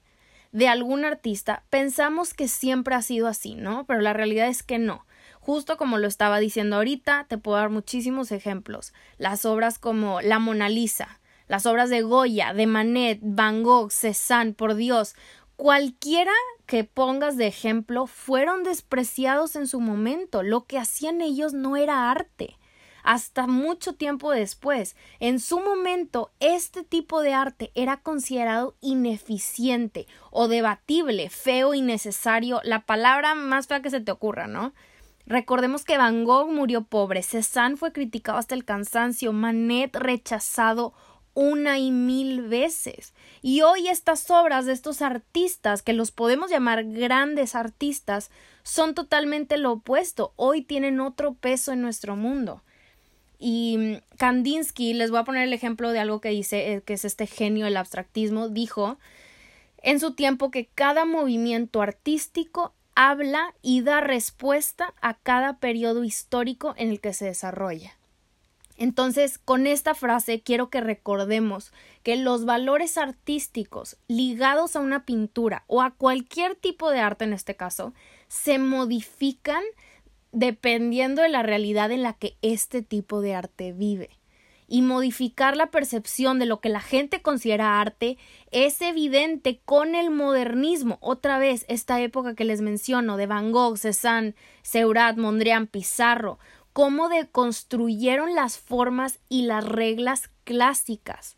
de 0.53 0.69
algún 0.69 1.05
artista, 1.05 1.65
pensamos 1.71 2.33
que 2.33 2.47
siempre 2.47 2.95
ha 2.95 3.03
sido 3.03 3.27
así, 3.27 3.57
¿no? 3.57 3.85
Pero 3.87 4.01
la 4.01 4.13
realidad 4.13 4.47
es 4.47 4.63
que 4.63 4.79
no. 4.79 5.07
Justo 5.41 5.77
como 5.77 5.99
lo 5.99 6.07
estaba 6.07 6.39
diciendo 6.39 6.77
ahorita, 6.77 7.27
te 7.29 7.37
puedo 7.37 7.59
dar 7.59 7.71
muchísimos 7.71 8.31
ejemplos. 8.31 8.93
Las 9.19 9.45
obras 9.45 9.81
como 9.81 10.21
La 10.21 10.39
Mona 10.39 10.69
Lisa, 10.69 11.19
las 11.49 11.67
obras 11.67 11.91
de 11.91 12.03
Goya, 12.03 12.55
de 12.55 12.69
Manet, 12.69 13.19
Van 13.23 13.65
Gogh, 13.65 13.91
Cézanne, 13.91 14.53
por 14.53 14.77
Dios, 14.77 15.17
cualquiera 15.57 16.33
que 16.71 16.85
pongas 16.85 17.37
de 17.37 17.49
ejemplo 17.49 18.07
fueron 18.07 18.63
despreciados 18.63 19.57
en 19.57 19.67
su 19.67 19.81
momento. 19.81 20.45
Lo 20.45 20.67
que 20.67 20.79
hacían 20.79 21.21
ellos 21.21 21.53
no 21.53 21.77
era 21.77 22.13
arte. 22.13 22.59
Hasta 23.03 23.49
mucho 23.49 23.95
tiempo 23.95 24.31
después, 24.31 24.95
en 25.19 25.41
su 25.41 25.59
momento, 25.59 26.31
este 26.39 26.85
tipo 26.85 27.23
de 27.23 27.35
arte 27.35 27.73
era 27.75 27.97
considerado 27.97 28.77
ineficiente 28.81 30.07
o 30.31 30.47
debatible, 30.47 31.29
feo, 31.29 31.75
innecesario, 31.75 32.61
la 32.63 32.87
palabra 32.87 33.35
más 33.35 33.67
fea 33.67 33.83
que 33.83 33.91
se 33.91 34.01
te 34.01 34.13
ocurra, 34.13 34.47
¿no? 34.47 34.73
Recordemos 35.27 35.85
que 35.85 35.99
Van 35.99 36.23
Gogh 36.23 36.53
murió 36.53 36.85
pobre, 36.85 37.25
Cézanne 37.25 37.79
fue 37.79 37.93
criticado 37.93 38.39
hasta 38.39 38.55
el 38.55 38.65
cansancio, 38.65 39.33
Manet 39.33 39.97
rechazado, 39.97 40.93
una 41.35 41.79
y 41.79 41.91
mil 41.91 42.43
veces. 42.43 43.15
Y 43.43 43.63
hoy 43.63 43.89
estas 43.89 44.31
obras 44.31 44.67
de 44.67 44.73
estos 44.73 45.03
artistas, 45.03 45.83
que 45.83 45.93
los 45.93 46.11
podemos 46.11 46.51
llamar 46.51 46.85
grandes 46.85 47.55
artistas, 47.55 48.31
son 48.63 48.95
totalmente 48.95 49.57
lo 49.59 49.73
opuesto. 49.73 50.33
Hoy 50.37 50.63
tienen 50.63 51.01
otro 51.01 51.35
peso 51.35 51.73
en 51.73 51.83
nuestro 51.83 52.17
mundo. 52.17 52.63
Y 53.39 54.01
Kandinsky, 54.19 54.93
les 54.93 55.11
voy 55.11 55.21
a 55.21 55.25
poner 55.25 55.45
el 55.45 55.53
ejemplo 55.55 55.93
de 55.93 56.01
algo 56.01 56.21
que 56.21 56.29
dice, 56.29 56.75
eh, 56.75 56.83
que 56.83 56.95
es 56.95 57.05
este 57.05 57.27
genio 57.27 57.65
del 57.65 57.79
abstractismo, 57.79 58.49
dijo 58.49 58.99
en 59.83 59.99
su 59.99 60.13
tiempo 60.13 60.51
que 60.51 60.67
cada 60.67 61.07
movimiento 61.07 61.81
artístico 61.81 62.75
habla 62.95 63.55
y 63.63 63.81
da 63.81 64.03
respuesta 64.03 64.93
a 65.01 65.15
cada 65.15 65.59
periodo 65.59 66.05
histórico 66.05 66.75
en 66.77 66.91
el 66.91 67.01
que 67.01 67.15
se 67.15 67.25
desarrolla. 67.25 67.97
Entonces, 68.81 69.37
con 69.37 69.67
esta 69.67 69.95
frase 69.95 70.41
quiero 70.41 70.71
que 70.71 70.81
recordemos 70.81 71.71
que 72.03 72.17
los 72.17 72.47
valores 72.47 72.97
artísticos 72.97 73.99
ligados 74.09 74.75
a 74.75 74.81
una 74.81 75.05
pintura 75.05 75.65
o 75.67 75.83
a 75.83 75.91
cualquier 75.91 76.55
tipo 76.55 76.91
de 76.91 77.01
arte 77.01 77.27
en 77.27 77.35
este 77.35 77.55
caso 77.57 77.93
se 78.29 78.59
modifican 78.59 79.63
dependiendo 80.33 81.21
de 81.21 81.29
la 81.29 81.43
realidad 81.43 81.91
en 81.91 82.03
la 82.03 82.15
que 82.15 82.39
este 82.41 82.81
tipo 82.81 83.21
de 83.21 83.35
arte 83.35 83.73
vive 83.73 84.09
y 84.71 84.83
modificar 84.83 85.57
la 85.57 85.73
percepción 85.73 86.39
de 86.39 86.47
lo 86.47 86.61
que 86.61 86.69
la 86.69 86.81
gente 86.81 87.21
considera 87.21 87.81
arte 87.81 88.17
es 88.53 88.81
evidente 88.81 89.61
con 89.65 89.97
el 89.97 90.11
modernismo. 90.11 90.97
Otra 91.01 91.39
vez, 91.39 91.67
esta 91.69 92.01
época 92.01 92.37
que 92.37 92.45
les 92.45 92.63
menciono 92.63 93.17
de 93.17 93.27
Van 93.27 93.51
Gogh, 93.51 93.77
Cézanne, 93.77 94.37
Seurat, 94.63 95.17
Mondrian, 95.17 95.67
Pizarro, 95.67 96.39
cómo 96.73 97.09
deconstruyeron 97.09 98.35
las 98.35 98.59
formas 98.59 99.19
y 99.29 99.43
las 99.43 99.65
reglas 99.65 100.31
clásicas. 100.45 101.37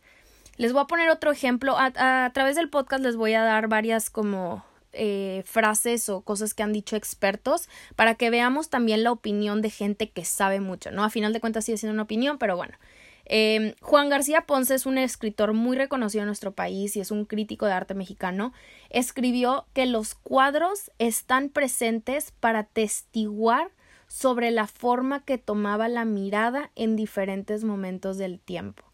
Les 0.56 0.72
voy 0.72 0.82
a 0.82 0.86
poner 0.86 1.10
otro 1.10 1.30
ejemplo. 1.32 1.76
A, 1.78 2.30
través 2.32 2.56
del 2.56 2.68
podcast 2.68 3.02
les 3.02 3.16
voy 3.16 3.34
a 3.34 3.42
dar 3.42 3.68
varias 3.68 4.10
como 4.10 4.64
eh, 4.92 5.42
frases 5.46 6.08
o 6.08 6.20
cosas 6.20 6.54
que 6.54 6.62
han 6.62 6.72
dicho 6.72 6.96
expertos 6.96 7.68
para 7.96 8.14
que 8.14 8.30
veamos 8.30 8.68
también 8.68 9.02
la 9.02 9.12
opinión 9.12 9.62
de 9.62 9.70
gente 9.70 10.10
que 10.10 10.24
sabe 10.24 10.60
mucho, 10.60 10.90
¿no? 10.90 11.04
A 11.04 11.10
final 11.10 11.32
de 11.32 11.40
cuentas 11.40 11.64
sigue 11.64 11.78
siendo 11.78 11.94
una 11.94 12.02
opinión, 12.02 12.38
pero 12.38 12.56
bueno. 12.56 12.76
Em, 13.24 13.74
Juan 13.80 14.08
García 14.08 14.42
Ponce 14.42 14.74
es 14.74 14.84
un 14.84 14.98
escritor 14.98 15.54
muy 15.54 15.76
reconocido 15.76 16.22
en 16.22 16.26
nuestro 16.26 16.52
país 16.52 16.96
y 16.96 17.00
es 17.00 17.10
un 17.10 17.24
crítico 17.24 17.66
de 17.66 17.72
arte 17.72 17.94
mexicano. 17.94 18.52
Escribió 18.90 19.66
que 19.72 19.86
los 19.86 20.14
cuadros 20.14 20.90
están 20.98 21.48
presentes 21.48 22.32
para 22.40 22.64
testiguar 22.64 23.70
sobre 24.12 24.50
la 24.50 24.66
forma 24.66 25.24
que 25.24 25.38
tomaba 25.38 25.88
la 25.88 26.04
mirada 26.04 26.70
en 26.76 26.96
diferentes 26.96 27.64
momentos 27.64 28.18
del 28.18 28.40
tiempo. 28.40 28.84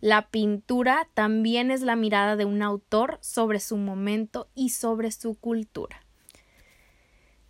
La 0.00 0.28
pintura 0.28 1.08
también 1.14 1.72
es 1.72 1.82
la 1.82 1.96
mirada 1.96 2.36
de 2.36 2.44
un 2.44 2.62
autor 2.62 3.18
sobre 3.20 3.58
su 3.58 3.76
momento 3.76 4.46
y 4.54 4.68
sobre 4.68 5.10
su 5.10 5.34
cultura. 5.34 6.04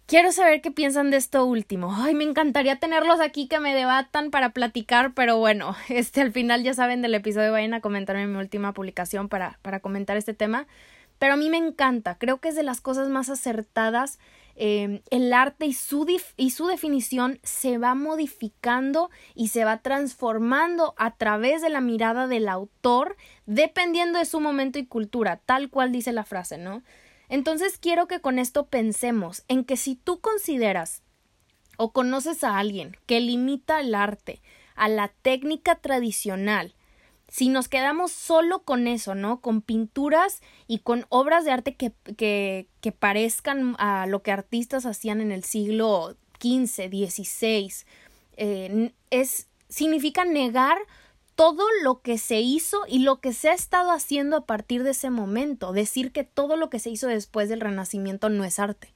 Quiero 0.06 0.32
saber 0.32 0.62
qué 0.62 0.70
piensan 0.70 1.10
de 1.10 1.18
esto 1.18 1.44
último. 1.44 1.94
Ay, 1.94 2.14
me 2.14 2.24
encantaría 2.24 2.78
tenerlos 2.78 3.20
aquí 3.20 3.46
que 3.46 3.60
me 3.60 3.74
debatan 3.74 4.30
para 4.30 4.54
platicar, 4.54 5.12
pero 5.12 5.36
bueno, 5.36 5.76
este 5.90 6.22
al 6.22 6.32
final 6.32 6.62
ya 6.62 6.72
saben 6.72 7.02
del 7.02 7.14
episodio, 7.14 7.52
vayan 7.52 7.74
a 7.74 7.82
comentarme 7.82 8.26
mi 8.26 8.38
última 8.38 8.72
publicación 8.72 9.28
para, 9.28 9.58
para 9.60 9.80
comentar 9.80 10.16
este 10.16 10.32
tema. 10.32 10.66
Pero 11.18 11.34
a 11.34 11.36
mí 11.36 11.50
me 11.50 11.58
encanta, 11.58 12.16
creo 12.16 12.38
que 12.38 12.48
es 12.48 12.56
de 12.56 12.62
las 12.62 12.80
cosas 12.80 13.10
más 13.10 13.28
acertadas. 13.28 14.18
Em, 14.60 15.02
el 15.10 15.32
arte 15.32 15.66
y 15.66 15.72
su, 15.72 16.04
y 16.36 16.50
su 16.50 16.66
definición 16.66 17.38
se 17.44 17.78
va 17.78 17.94
modificando 17.94 19.08
y 19.36 19.48
se 19.48 19.64
va 19.64 19.82
transformando 19.82 20.94
a 20.96 21.14
través 21.14 21.62
de 21.62 21.68
la 21.68 21.80
mirada 21.80 22.26
del 22.26 22.48
autor, 22.48 23.16
dependiendo 23.46 24.18
de 24.18 24.24
su 24.24 24.40
momento 24.40 24.80
y 24.80 24.86
cultura, 24.86 25.36
tal 25.36 25.70
cual 25.70 25.92
dice 25.92 26.10
la 26.10 26.24
frase, 26.24 26.58
¿no? 26.58 26.82
Entonces 27.28 27.78
quiero 27.78 28.08
que 28.08 28.20
con 28.20 28.40
esto 28.40 28.66
pensemos 28.66 29.44
en 29.46 29.64
que 29.64 29.76
si 29.76 29.94
tú 29.94 30.20
consideras 30.20 31.04
o 31.76 31.92
conoces 31.92 32.42
a 32.42 32.58
alguien 32.58 32.96
que 33.06 33.20
limita 33.20 33.78
el 33.78 33.94
arte 33.94 34.42
a 34.74 34.88
la 34.88 35.06
técnica 35.22 35.76
tradicional, 35.76 36.74
si 37.28 37.50
nos 37.50 37.68
quedamos 37.68 38.10
solo 38.10 38.62
con 38.64 38.88
eso, 38.88 39.14
¿no? 39.14 39.40
Con 39.40 39.60
pinturas 39.60 40.40
y 40.66 40.78
con 40.78 41.06
obras 41.10 41.44
de 41.44 41.50
arte 41.50 41.76
que, 41.76 41.92
que, 42.16 42.68
que 42.80 42.92
parezcan 42.92 43.76
a 43.78 44.06
lo 44.06 44.22
que 44.22 44.32
artistas 44.32 44.86
hacían 44.86 45.20
en 45.20 45.30
el 45.30 45.44
siglo 45.44 46.16
XV, 46.40 46.88
XVI, 46.90 47.72
eh, 48.38 48.92
es, 49.10 49.48
significa 49.68 50.24
negar 50.24 50.78
todo 51.34 51.64
lo 51.82 52.00
que 52.00 52.18
se 52.18 52.40
hizo 52.40 52.80
y 52.88 53.00
lo 53.00 53.20
que 53.20 53.32
se 53.32 53.50
ha 53.50 53.54
estado 53.54 53.92
haciendo 53.92 54.36
a 54.36 54.46
partir 54.46 54.82
de 54.82 54.90
ese 54.90 55.10
momento, 55.10 55.72
decir 55.72 56.10
que 56.10 56.24
todo 56.24 56.56
lo 56.56 56.70
que 56.70 56.78
se 56.78 56.90
hizo 56.90 57.06
después 57.06 57.48
del 57.48 57.60
Renacimiento 57.60 58.28
no 58.28 58.42
es 58.44 58.58
arte. 58.58 58.92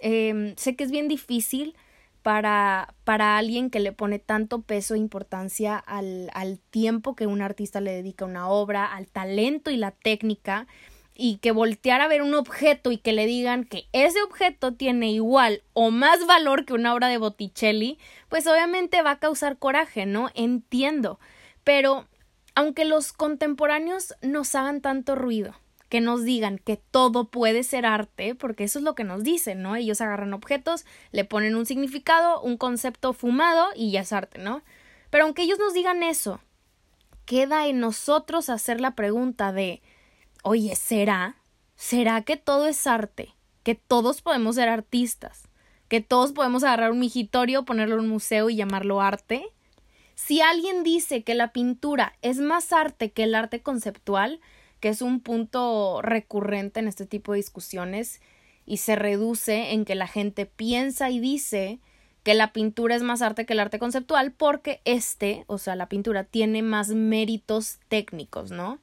Em, 0.00 0.54
sé 0.56 0.74
que 0.76 0.84
es 0.84 0.90
bien 0.90 1.08
difícil 1.08 1.76
para, 2.22 2.94
para 3.04 3.36
alguien 3.36 3.70
que 3.70 3.80
le 3.80 3.92
pone 3.92 4.18
tanto 4.18 4.62
peso 4.62 4.94
e 4.94 4.98
importancia 4.98 5.76
al, 5.76 6.30
al 6.34 6.58
tiempo 6.58 7.14
que 7.14 7.26
un 7.26 7.42
artista 7.42 7.80
le 7.80 7.92
dedica 7.92 8.24
a 8.24 8.28
una 8.28 8.48
obra, 8.48 8.86
al 8.86 9.08
talento 9.08 9.70
y 9.70 9.76
la 9.76 9.90
técnica, 9.90 10.66
y 11.14 11.36
que 11.38 11.52
voltear 11.52 12.00
a 12.00 12.08
ver 12.08 12.22
un 12.22 12.34
objeto 12.34 12.90
y 12.90 12.98
que 12.98 13.12
le 13.12 13.26
digan 13.26 13.64
que 13.64 13.86
ese 13.92 14.22
objeto 14.22 14.74
tiene 14.74 15.12
igual 15.12 15.62
o 15.72 15.90
más 15.90 16.26
valor 16.26 16.64
que 16.64 16.72
una 16.72 16.94
obra 16.94 17.08
de 17.08 17.18
Botticelli, 17.18 17.98
pues 18.28 18.46
obviamente 18.46 19.02
va 19.02 19.12
a 19.12 19.18
causar 19.18 19.58
coraje, 19.58 20.06
¿no? 20.06 20.30
Entiendo. 20.34 21.20
Pero 21.64 22.06
aunque 22.54 22.84
los 22.84 23.12
contemporáneos 23.12 24.14
nos 24.22 24.54
hagan 24.54 24.80
tanto 24.80 25.14
ruido, 25.14 25.54
que 25.92 26.00
nos 26.00 26.24
digan 26.24 26.56
que 26.56 26.78
todo 26.78 27.26
puede 27.26 27.64
ser 27.64 27.84
arte, 27.84 28.34
porque 28.34 28.64
eso 28.64 28.78
es 28.78 28.82
lo 28.82 28.94
que 28.94 29.04
nos 29.04 29.22
dicen, 29.22 29.60
¿no? 29.60 29.76
Ellos 29.76 30.00
agarran 30.00 30.32
objetos, 30.32 30.86
le 31.10 31.26
ponen 31.26 31.54
un 31.54 31.66
significado, 31.66 32.40
un 32.40 32.56
concepto 32.56 33.12
fumado 33.12 33.68
y 33.76 33.90
ya 33.90 34.00
es 34.00 34.10
arte, 34.14 34.38
¿no? 34.38 34.62
Pero 35.10 35.24
aunque 35.24 35.42
ellos 35.42 35.58
nos 35.58 35.74
digan 35.74 36.02
eso, 36.02 36.40
queda 37.26 37.66
en 37.66 37.78
nosotros 37.78 38.48
hacer 38.48 38.80
la 38.80 38.94
pregunta 38.94 39.52
de 39.52 39.82
oye, 40.42 40.74
¿será? 40.76 41.36
¿Será 41.76 42.22
que 42.22 42.38
todo 42.38 42.68
es 42.68 42.86
arte? 42.86 43.34
¿Que 43.62 43.74
todos 43.74 44.22
podemos 44.22 44.54
ser 44.54 44.70
artistas? 44.70 45.42
¿Que 45.88 46.00
todos 46.00 46.32
podemos 46.32 46.64
agarrar 46.64 46.92
un 46.92 47.00
migitorio, 47.00 47.66
ponerlo 47.66 47.96
en 47.96 48.00
un 48.00 48.08
museo 48.08 48.48
y 48.48 48.56
llamarlo 48.56 49.02
arte? 49.02 49.44
Si 50.14 50.40
alguien 50.40 50.84
dice 50.84 51.22
que 51.22 51.34
la 51.34 51.52
pintura 51.52 52.14
es 52.22 52.38
más 52.38 52.72
arte 52.72 53.12
que 53.12 53.24
el 53.24 53.34
arte 53.34 53.60
conceptual, 53.60 54.40
que 54.82 54.90
es 54.90 55.00
un 55.00 55.20
punto 55.20 56.02
recurrente 56.02 56.80
en 56.80 56.88
este 56.88 57.06
tipo 57.06 57.32
de 57.32 57.38
discusiones, 57.38 58.20
y 58.66 58.76
se 58.76 58.96
reduce 58.96 59.72
en 59.72 59.86
que 59.86 59.94
la 59.94 60.06
gente 60.06 60.44
piensa 60.44 61.08
y 61.08 61.18
dice 61.18 61.80
que 62.22 62.34
la 62.34 62.52
pintura 62.52 62.94
es 62.94 63.02
más 63.02 63.22
arte 63.22 63.46
que 63.46 63.54
el 63.54 63.60
arte 63.60 63.78
conceptual 63.78 64.32
porque 64.32 64.82
este, 64.84 65.44
o 65.46 65.56
sea, 65.56 65.74
la 65.74 65.88
pintura 65.88 66.24
tiene 66.24 66.62
más 66.62 66.90
méritos 66.90 67.80
técnicos, 67.88 68.50
¿no? 68.50 68.78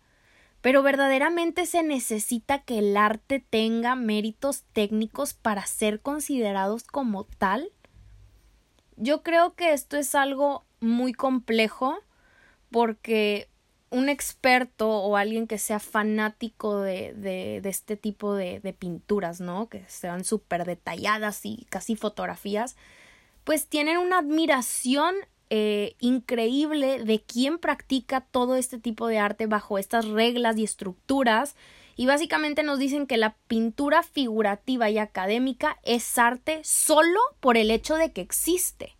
pero 0.61 0.83
verdaderamente 0.83 1.65
se 1.65 1.83
necesita 1.83 2.59
que 2.59 2.79
el 2.79 2.97
arte 2.97 3.43
tenga 3.49 3.95
méritos 3.95 4.63
técnicos 4.73 5.33
para 5.33 5.65
ser 5.65 6.01
considerados 6.01 6.83
como 6.83 7.23
tal. 7.23 7.71
Yo 8.97 9.23
creo 9.23 9.55
que 9.55 9.71
esto 9.71 9.95
es 9.95 10.15
algo 10.15 10.65
muy 10.81 11.13
complejo 11.13 11.97
porque 12.71 13.49
un 13.91 14.09
experto 14.09 14.89
o 14.89 15.17
alguien 15.17 15.47
que 15.47 15.57
sea 15.57 15.79
fanático 15.79 16.81
de, 16.81 17.13
de, 17.13 17.61
este 17.69 17.97
tipo 17.97 18.35
de, 18.35 18.75
pinturas, 18.77 19.41
¿no? 19.41 19.67
Que 19.67 19.83
sean 19.87 20.23
súper 20.23 20.65
detalladas 20.65 21.45
y 21.45 21.65
casi 21.69 21.95
fotografías, 21.95 22.75
pues 23.43 23.67
tienen 23.67 23.97
una 23.97 24.19
admiración 24.19 25.15
eh, 25.49 25.95
increíble 25.99 27.03
de 27.03 27.21
quién 27.21 27.57
practica 27.57 28.21
todo 28.21 28.55
este 28.55 28.77
tipo 28.77 29.07
de 29.07 29.17
arte 29.17 29.47
bajo 29.47 29.79
estas 29.79 30.07
reglas 30.07 30.57
y 30.57 30.63
estructuras 30.63 31.55
y 31.95 32.05
básicamente 32.05 32.61
nos 32.61 32.77
dicen 32.77 33.07
que 33.07 33.17
la 33.17 33.35
pintura 33.47 34.03
figurativa 34.03 34.89
y 34.91 34.99
académica 34.99 35.79
es 35.83 36.17
arte 36.19 36.61
solo 36.63 37.19
por 37.39 37.57
el 37.57 37.71
hecho 37.71 37.95
de 37.95 38.11
que 38.11 38.21
existe 38.21 38.95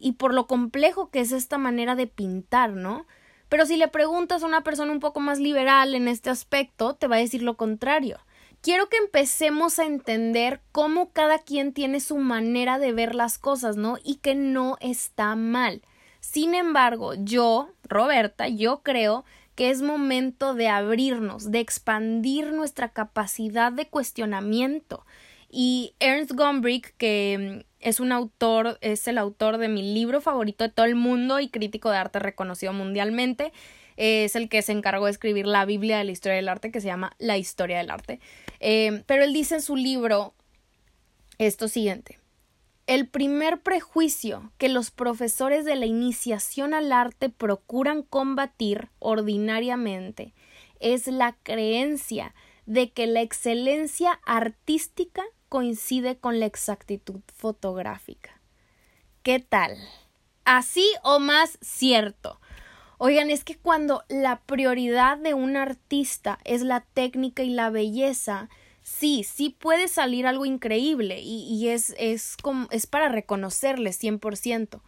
y 0.00 0.12
por 0.12 0.32
lo 0.32 0.46
complejo 0.46 1.10
que 1.10 1.20
es 1.20 1.32
esta 1.32 1.58
manera 1.58 1.94
de 1.94 2.06
pintar, 2.06 2.70
¿no? 2.70 3.06
Pero 3.50 3.66
si 3.66 3.76
le 3.76 3.88
preguntas 3.88 4.42
a 4.42 4.46
una 4.46 4.62
persona 4.62 4.92
un 4.92 5.00
poco 5.00 5.20
más 5.20 5.38
liberal 5.38 5.94
en 5.94 6.08
este 6.08 6.30
aspecto, 6.30 6.94
te 6.94 7.08
va 7.08 7.16
a 7.16 7.18
decir 7.18 7.42
lo 7.42 7.58
contrario. 7.58 8.18
Quiero 8.62 8.88
que 8.88 8.96
empecemos 8.96 9.78
a 9.78 9.86
entender 9.86 10.60
cómo 10.70 11.10
cada 11.10 11.38
quien 11.38 11.72
tiene 11.72 12.00
su 12.00 12.16
manera 12.16 12.78
de 12.78 12.92
ver 12.92 13.14
las 13.14 13.38
cosas, 13.38 13.76
¿no? 13.76 13.98
Y 14.04 14.16
que 14.16 14.34
no 14.34 14.76
está 14.80 15.34
mal. 15.34 15.82
Sin 16.20 16.54
embargo, 16.54 17.14
yo, 17.14 17.70
Roberta, 17.82 18.48
yo 18.48 18.82
creo 18.82 19.24
que 19.56 19.70
es 19.70 19.82
momento 19.82 20.54
de 20.54 20.68
abrirnos, 20.68 21.50
de 21.50 21.58
expandir 21.60 22.52
nuestra 22.52 22.90
capacidad 22.90 23.72
de 23.72 23.88
cuestionamiento. 23.88 25.04
Y 25.50 25.94
Ernst 25.98 26.32
Gombrich, 26.32 26.94
que 26.96 27.62
mm, 27.62 27.66
es 27.80 28.00
un 28.00 28.12
autor, 28.12 28.78
es 28.80 29.08
el 29.08 29.18
autor 29.18 29.58
de 29.58 29.68
mi 29.68 29.82
libro 29.94 30.20
favorito 30.20 30.64
de 30.64 30.70
todo 30.70 30.86
el 30.86 30.94
mundo 30.94 31.40
y 31.40 31.48
crítico 31.48 31.90
de 31.90 31.96
arte 31.96 32.20
reconocido 32.20 32.72
mundialmente, 32.72 33.52
es 33.96 34.36
el 34.36 34.48
que 34.48 34.62
se 34.62 34.72
encargó 34.72 35.06
de 35.06 35.10
escribir 35.10 35.46
la 35.46 35.64
Biblia 35.64 35.98
de 35.98 36.04
la 36.04 36.12
historia 36.12 36.36
del 36.36 36.48
arte, 36.48 36.70
que 36.70 36.80
se 36.80 36.86
llama 36.86 37.14
La 37.18 37.36
historia 37.36 37.78
del 37.78 37.90
arte. 37.90 38.20
Eh, 38.60 39.02
pero 39.06 39.24
él 39.24 39.32
dice 39.32 39.56
en 39.56 39.62
su 39.62 39.76
libro 39.76 40.32
esto 41.38 41.68
siguiente. 41.68 42.18
El 42.86 43.08
primer 43.08 43.60
prejuicio 43.60 44.52
que 44.58 44.68
los 44.68 44.90
profesores 44.90 45.64
de 45.64 45.76
la 45.76 45.86
iniciación 45.86 46.74
al 46.74 46.92
arte 46.92 47.28
procuran 47.28 48.02
combatir 48.02 48.88
ordinariamente 48.98 50.32
es 50.80 51.06
la 51.06 51.36
creencia 51.42 52.34
de 52.66 52.90
que 52.90 53.06
la 53.06 53.20
excelencia 53.20 54.20
artística 54.24 55.22
coincide 55.50 56.16
con 56.16 56.40
la 56.40 56.46
exactitud 56.46 57.20
fotográfica. 57.34 58.40
¿Qué 59.22 59.40
tal? 59.40 59.76
Así 60.46 60.90
o 61.02 61.18
más 61.18 61.58
cierto. 61.60 62.40
Oigan, 62.96 63.30
es 63.30 63.44
que 63.44 63.56
cuando 63.56 64.04
la 64.08 64.40
prioridad 64.40 65.18
de 65.18 65.34
un 65.34 65.56
artista 65.56 66.38
es 66.44 66.62
la 66.62 66.80
técnica 66.80 67.42
y 67.42 67.50
la 67.50 67.68
belleza, 67.68 68.48
sí, 68.82 69.24
sí 69.24 69.50
puede 69.50 69.88
salir 69.88 70.26
algo 70.26 70.46
increíble 70.46 71.20
y, 71.20 71.68
es, 71.68 71.94
es, 71.98 72.36
como, 72.42 72.68
es 72.70 72.86
para 72.86 73.08
reconocerle 73.08 73.90
100%. 73.90 74.80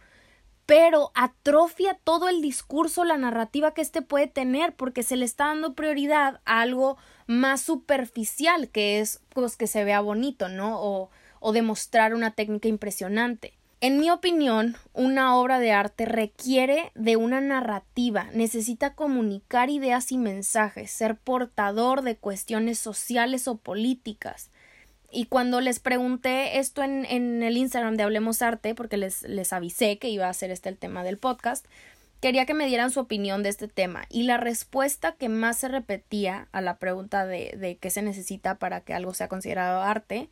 Pero 0.65 1.11
atrofia 1.13 1.99
todo 2.03 2.29
el 2.29 2.41
discurso, 2.41 3.03
la 3.03 3.17
narrativa 3.17 3.73
que 3.73 3.81
éste 3.81 4.01
puede 4.01 4.27
tener, 4.27 4.75
porque 4.75 5.03
se 5.03 5.17
le 5.17 5.25
está 5.25 5.47
dando 5.47 5.73
prioridad 5.73 6.39
a 6.45 6.61
algo 6.61 6.97
más 7.27 7.61
superficial, 7.61 8.69
que 8.69 8.99
es 8.99 9.21
pues, 9.29 9.55
que 9.57 9.67
se 9.67 9.83
vea 9.83 10.01
bonito, 10.01 10.49
¿no? 10.49 10.81
O, 10.81 11.09
o 11.39 11.51
demostrar 11.51 12.13
una 12.13 12.31
técnica 12.31 12.67
impresionante. 12.67 13.53
En 13.81 13.99
mi 13.99 14.09
opinión, 14.11 14.77
una 14.93 15.35
obra 15.35 15.59
de 15.59 15.73
arte 15.73 16.05
requiere 16.05 16.93
de 16.95 17.17
una 17.17 17.41
narrativa, 17.41 18.29
necesita 18.33 18.93
comunicar 18.93 19.69
ideas 19.69 20.13
y 20.13 20.17
mensajes, 20.17 20.89
ser 20.89 21.17
portador 21.17 22.01
de 22.01 22.15
cuestiones 22.15 22.79
sociales 22.79 23.45
o 23.49 23.57
políticas. 23.57 24.49
Y 25.11 25.25
cuando 25.25 25.59
les 25.59 25.79
pregunté 25.79 26.59
esto 26.59 26.81
en, 26.81 27.03
en 27.03 27.43
el 27.43 27.57
Instagram 27.57 27.97
de 27.97 28.03
Hablemos 28.03 28.41
Arte, 28.41 28.73
porque 28.73 28.95
les, 28.95 29.23
les 29.23 29.51
avisé 29.51 29.97
que 29.97 30.07
iba 30.07 30.29
a 30.29 30.33
ser 30.33 30.49
este 30.49 30.69
el 30.69 30.77
tema 30.77 31.03
del 31.03 31.17
podcast, 31.17 31.65
quería 32.23 32.45
que 32.45 32.53
me 32.53 32.67
dieran 32.67 32.89
su 32.89 33.01
opinión 33.01 33.43
de 33.43 33.49
este 33.49 33.67
tema. 33.67 34.05
Y 34.07 34.23
la 34.23 34.37
respuesta 34.37 35.11
que 35.11 35.27
más 35.27 35.57
se 35.57 35.67
repetía 35.67 36.47
a 36.53 36.61
la 36.61 36.77
pregunta 36.77 37.25
de, 37.25 37.77
qué 37.81 37.89
se 37.89 38.01
necesita 38.01 38.55
para 38.55 38.79
que 38.79 38.93
algo 38.93 39.13
sea 39.13 39.27
considerado 39.27 39.81
arte, 39.81 40.29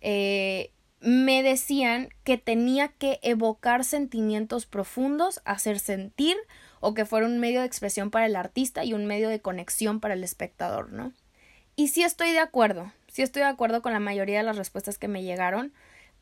eh, 0.00 0.70
me 1.00 1.42
decían 1.42 2.10
que 2.22 2.38
tenía 2.38 2.86
que 2.86 3.18
evocar 3.22 3.82
sentimientos 3.82 4.66
profundos, 4.66 5.40
hacer 5.44 5.80
sentir 5.80 6.36
o 6.78 6.94
que 6.94 7.04
fuera 7.04 7.26
un 7.26 7.40
medio 7.40 7.62
de 7.62 7.66
expresión 7.66 8.12
para 8.12 8.26
el 8.26 8.36
artista 8.36 8.84
y 8.84 8.94
un 8.94 9.04
medio 9.04 9.28
de 9.28 9.40
conexión 9.40 9.98
para 9.98 10.14
el 10.14 10.22
espectador, 10.22 10.92
¿no? 10.92 11.12
Y 11.74 11.88
sí 11.88 12.04
estoy 12.04 12.30
de 12.30 12.38
acuerdo, 12.38 12.92
sí 13.08 13.22
estoy 13.22 13.42
de 13.42 13.48
acuerdo 13.48 13.82
con 13.82 13.92
la 13.92 13.98
mayoría 13.98 14.38
de 14.38 14.44
las 14.44 14.56
respuestas 14.56 14.98
que 14.98 15.08
me 15.08 15.24
llegaron, 15.24 15.72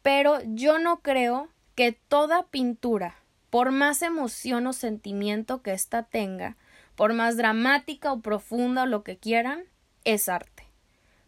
pero 0.00 0.38
yo 0.46 0.78
no 0.78 1.00
creo 1.00 1.50
que 1.74 1.92
toda 1.92 2.46
pintura, 2.46 3.16
por 3.50 3.70
más 3.70 4.02
emoción 4.02 4.66
o 4.66 4.72
sentimiento 4.72 5.62
que 5.62 5.72
ésta 5.72 6.02
tenga, 6.02 6.56
por 6.94 7.12
más 7.12 7.36
dramática 7.36 8.12
o 8.12 8.20
profunda 8.20 8.84
o 8.84 8.86
lo 8.86 9.02
que 9.02 9.18
quieran, 9.18 9.64
es 10.04 10.28
arte 10.28 10.66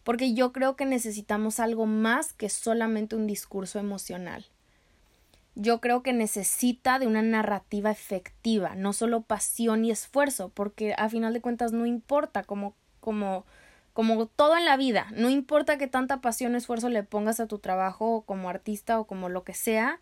porque 0.09 0.33
yo 0.33 0.51
creo 0.51 0.75
que 0.75 0.85
necesitamos 0.85 1.59
algo 1.59 1.85
más 1.85 2.33
que 2.33 2.49
solamente 2.49 3.15
un 3.15 3.27
discurso 3.27 3.77
emocional. 3.77 4.47
Yo 5.53 5.81
creo 5.81 6.01
que 6.01 6.13
necesita 6.13 6.97
de 6.97 7.05
una 7.05 7.21
narrativa 7.21 7.91
efectiva, 7.91 8.73
no 8.73 8.91
solo 8.91 9.21
pasión 9.21 9.85
y 9.85 9.91
esfuerzo, 9.91 10.49
porque 10.49 10.95
a 10.97 11.09
final 11.09 11.31
de 11.33 11.41
cuentas 11.41 11.73
no 11.73 11.85
importa 11.85 12.43
como 12.43 12.73
como 12.99 13.45
como 13.93 14.25
todo 14.25 14.57
en 14.57 14.65
la 14.65 14.77
vida, 14.77 15.05
no 15.11 15.29
importa 15.29 15.77
que 15.77 15.85
tanta 15.85 16.21
pasión 16.21 16.55
o 16.55 16.57
esfuerzo 16.57 16.89
le 16.89 17.03
pongas 17.03 17.39
a 17.39 17.45
tu 17.45 17.59
trabajo 17.59 18.23
como 18.25 18.49
artista 18.49 18.99
o 18.99 19.05
como 19.05 19.29
lo 19.29 19.43
que 19.43 19.53
sea, 19.53 19.99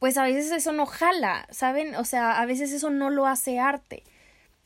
pues 0.00 0.16
a 0.16 0.24
veces 0.24 0.50
eso 0.50 0.72
no 0.72 0.86
jala, 0.86 1.46
¿saben? 1.52 1.94
O 1.94 2.04
sea, 2.04 2.40
a 2.40 2.46
veces 2.46 2.72
eso 2.72 2.90
no 2.90 3.10
lo 3.10 3.28
hace 3.28 3.60
arte 3.60 4.02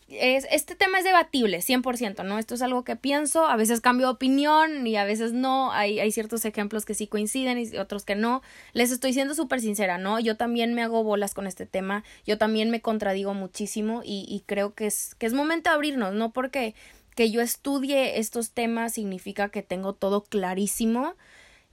es, 0.08 0.46
este 0.50 0.74
tema 0.74 0.98
es 0.98 1.04
debatible, 1.04 1.60
100%, 1.60 2.24
¿no? 2.24 2.38
Esto 2.38 2.54
es 2.54 2.62
algo 2.62 2.84
que 2.84 2.96
pienso, 2.96 3.46
a 3.46 3.56
veces 3.56 3.80
cambio 3.80 4.08
de 4.08 4.12
opinión 4.12 4.86
y 4.86 4.96
a 4.96 5.04
veces 5.04 5.32
no, 5.32 5.72
hay, 5.72 5.98
hay 5.98 6.12
ciertos 6.12 6.44
ejemplos 6.44 6.84
que 6.84 6.94
sí 6.94 7.06
coinciden 7.06 7.58
y 7.58 7.76
otros 7.78 8.04
que 8.04 8.14
no. 8.14 8.42
Les 8.72 8.90
estoy 8.90 9.12
siendo 9.12 9.34
súper 9.34 9.60
sincera, 9.60 9.98
¿no? 9.98 10.20
Yo 10.20 10.36
también 10.36 10.74
me 10.74 10.82
hago 10.82 11.02
bolas 11.02 11.34
con 11.34 11.46
este 11.46 11.66
tema, 11.66 12.04
yo 12.26 12.38
también 12.38 12.70
me 12.70 12.80
contradigo 12.80 13.34
muchísimo 13.34 14.02
y, 14.04 14.26
y 14.28 14.40
creo 14.46 14.74
que 14.74 14.86
es, 14.86 15.14
que 15.14 15.26
es 15.26 15.32
momento 15.32 15.70
de 15.70 15.74
abrirnos, 15.74 16.14
no 16.14 16.32
porque 16.32 16.74
que 17.14 17.30
yo 17.30 17.40
estudie 17.40 18.18
estos 18.18 18.50
temas 18.50 18.94
significa 18.94 19.48
que 19.48 19.62
tengo 19.62 19.92
todo 19.92 20.24
clarísimo. 20.24 21.14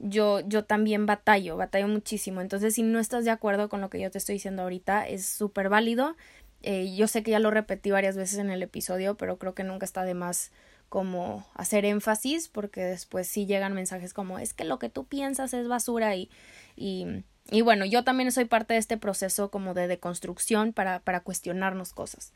Yo, 0.03 0.39
yo 0.41 0.65
también 0.65 1.05
batallo, 1.05 1.57
batallo 1.57 1.87
muchísimo. 1.87 2.41
Entonces, 2.41 2.73
si 2.73 2.83
no 2.83 2.99
estás 2.99 3.23
de 3.23 3.31
acuerdo 3.31 3.69
con 3.69 3.81
lo 3.81 3.89
que 3.89 3.99
yo 3.99 4.09
te 4.09 4.17
estoy 4.17 4.33
diciendo 4.33 4.63
ahorita, 4.63 5.07
es 5.07 5.25
súper 5.25 5.69
válido 5.69 6.15
eh, 6.63 6.93
yo 6.95 7.07
sé 7.07 7.23
que 7.23 7.31
ya 7.31 7.39
lo 7.39 7.51
repetí 7.51 7.91
varias 7.91 8.15
veces 8.15 8.39
en 8.39 8.51
el 8.51 8.61
episodio, 8.61 9.15
pero 9.15 9.37
creo 9.37 9.55
que 9.55 9.63
nunca 9.63 9.85
está 9.85 10.03
de 10.03 10.13
más 10.13 10.51
como 10.89 11.47
hacer 11.55 11.85
énfasis 11.85 12.49
porque 12.49 12.81
después 12.81 13.27
sí 13.27 13.45
llegan 13.45 13.73
mensajes 13.73 14.13
como 14.13 14.39
es 14.39 14.53
que 14.53 14.65
lo 14.65 14.77
que 14.77 14.89
tú 14.89 15.05
piensas 15.05 15.53
es 15.53 15.67
basura 15.67 16.15
y, 16.15 16.29
y, 16.75 17.23
y 17.49 17.61
bueno, 17.61 17.85
yo 17.85 18.03
también 18.03 18.31
soy 18.31 18.45
parte 18.45 18.73
de 18.73 18.79
este 18.79 18.97
proceso 18.97 19.49
como 19.49 19.73
de 19.73 19.87
deconstrucción 19.87 20.73
para, 20.73 20.99
para 20.99 21.21
cuestionarnos 21.21 21.93
cosas. 21.93 22.33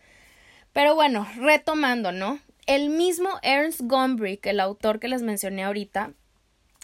Pero 0.73 0.95
bueno, 0.95 1.27
retomando, 1.37 2.11
¿no? 2.11 2.39
El 2.65 2.89
mismo 2.89 3.29
Ernst 3.43 3.81
Gombrich, 3.83 4.45
el 4.45 4.59
autor 4.59 4.99
que 4.99 5.07
les 5.07 5.21
mencioné 5.21 5.63
ahorita, 5.63 6.13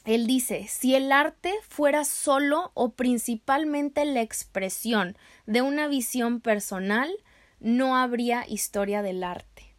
él 0.06 0.26
dice, 0.26 0.68
si 0.68 0.96
el 0.96 1.12
arte 1.12 1.54
fuera 1.68 2.06
solo 2.06 2.72
o 2.74 2.94
principalmente 2.94 4.06
la 4.06 4.22
expresión 4.22 5.16
de 5.46 5.62
una 5.62 5.88
visión 5.88 6.42
personal, 6.42 7.12
no 7.60 7.96
habría 7.96 8.48
historia 8.48 9.02
del 9.02 9.24
arte. 9.24 9.76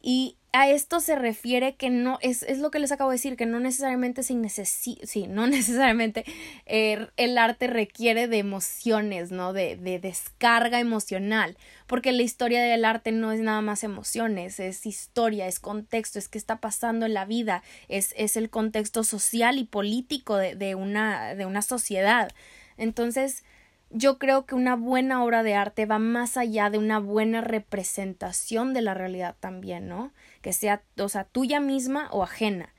Y 0.00 0.38
a 0.52 0.68
esto 0.68 1.00
se 1.00 1.16
refiere 1.16 1.76
que 1.76 1.90
no, 1.90 2.18
es, 2.22 2.42
es 2.42 2.58
lo 2.58 2.70
que 2.70 2.80
les 2.80 2.90
acabo 2.90 3.10
de 3.10 3.14
decir, 3.14 3.36
que 3.36 3.46
no 3.46 3.60
necesariamente 3.60 4.22
sin 4.22 4.48
sí, 4.48 4.98
no 5.28 5.46
necesariamente 5.46 6.24
eh, 6.66 7.06
el 7.16 7.38
arte 7.38 7.66
requiere 7.66 8.26
de 8.26 8.38
emociones, 8.38 9.30
¿no? 9.30 9.52
De, 9.52 9.76
de 9.76 9.98
descarga 9.98 10.80
emocional, 10.80 11.56
porque 11.86 12.12
la 12.12 12.22
historia 12.22 12.62
del 12.62 12.84
arte 12.84 13.12
no 13.12 13.32
es 13.32 13.40
nada 13.40 13.60
más 13.60 13.84
emociones, 13.84 14.58
es 14.58 14.86
historia, 14.86 15.46
es 15.46 15.60
contexto, 15.60 16.18
es 16.18 16.28
qué 16.28 16.38
está 16.38 16.56
pasando 16.56 17.06
en 17.06 17.14
la 17.14 17.24
vida, 17.24 17.62
es, 17.88 18.14
es 18.16 18.36
el 18.36 18.50
contexto 18.50 19.04
social 19.04 19.58
y 19.58 19.64
político 19.64 20.36
de, 20.36 20.56
de, 20.56 20.74
una, 20.74 21.34
de 21.34 21.46
una 21.46 21.62
sociedad. 21.62 22.30
Entonces, 22.76 23.44
yo 23.90 24.18
creo 24.18 24.46
que 24.46 24.54
una 24.54 24.76
buena 24.76 25.22
obra 25.24 25.42
de 25.42 25.54
arte 25.54 25.84
va 25.84 25.98
más 25.98 26.36
allá 26.36 26.70
de 26.70 26.78
una 26.78 27.00
buena 27.00 27.40
representación 27.40 28.72
de 28.72 28.82
la 28.82 28.94
realidad 28.94 29.36
también, 29.40 29.88
¿no? 29.88 30.12
Que 30.42 30.52
sea, 30.52 30.82
o 30.98 31.08
sea, 31.08 31.24
tuya 31.24 31.60
misma 31.60 32.08
o 32.12 32.22
ajena. 32.22 32.72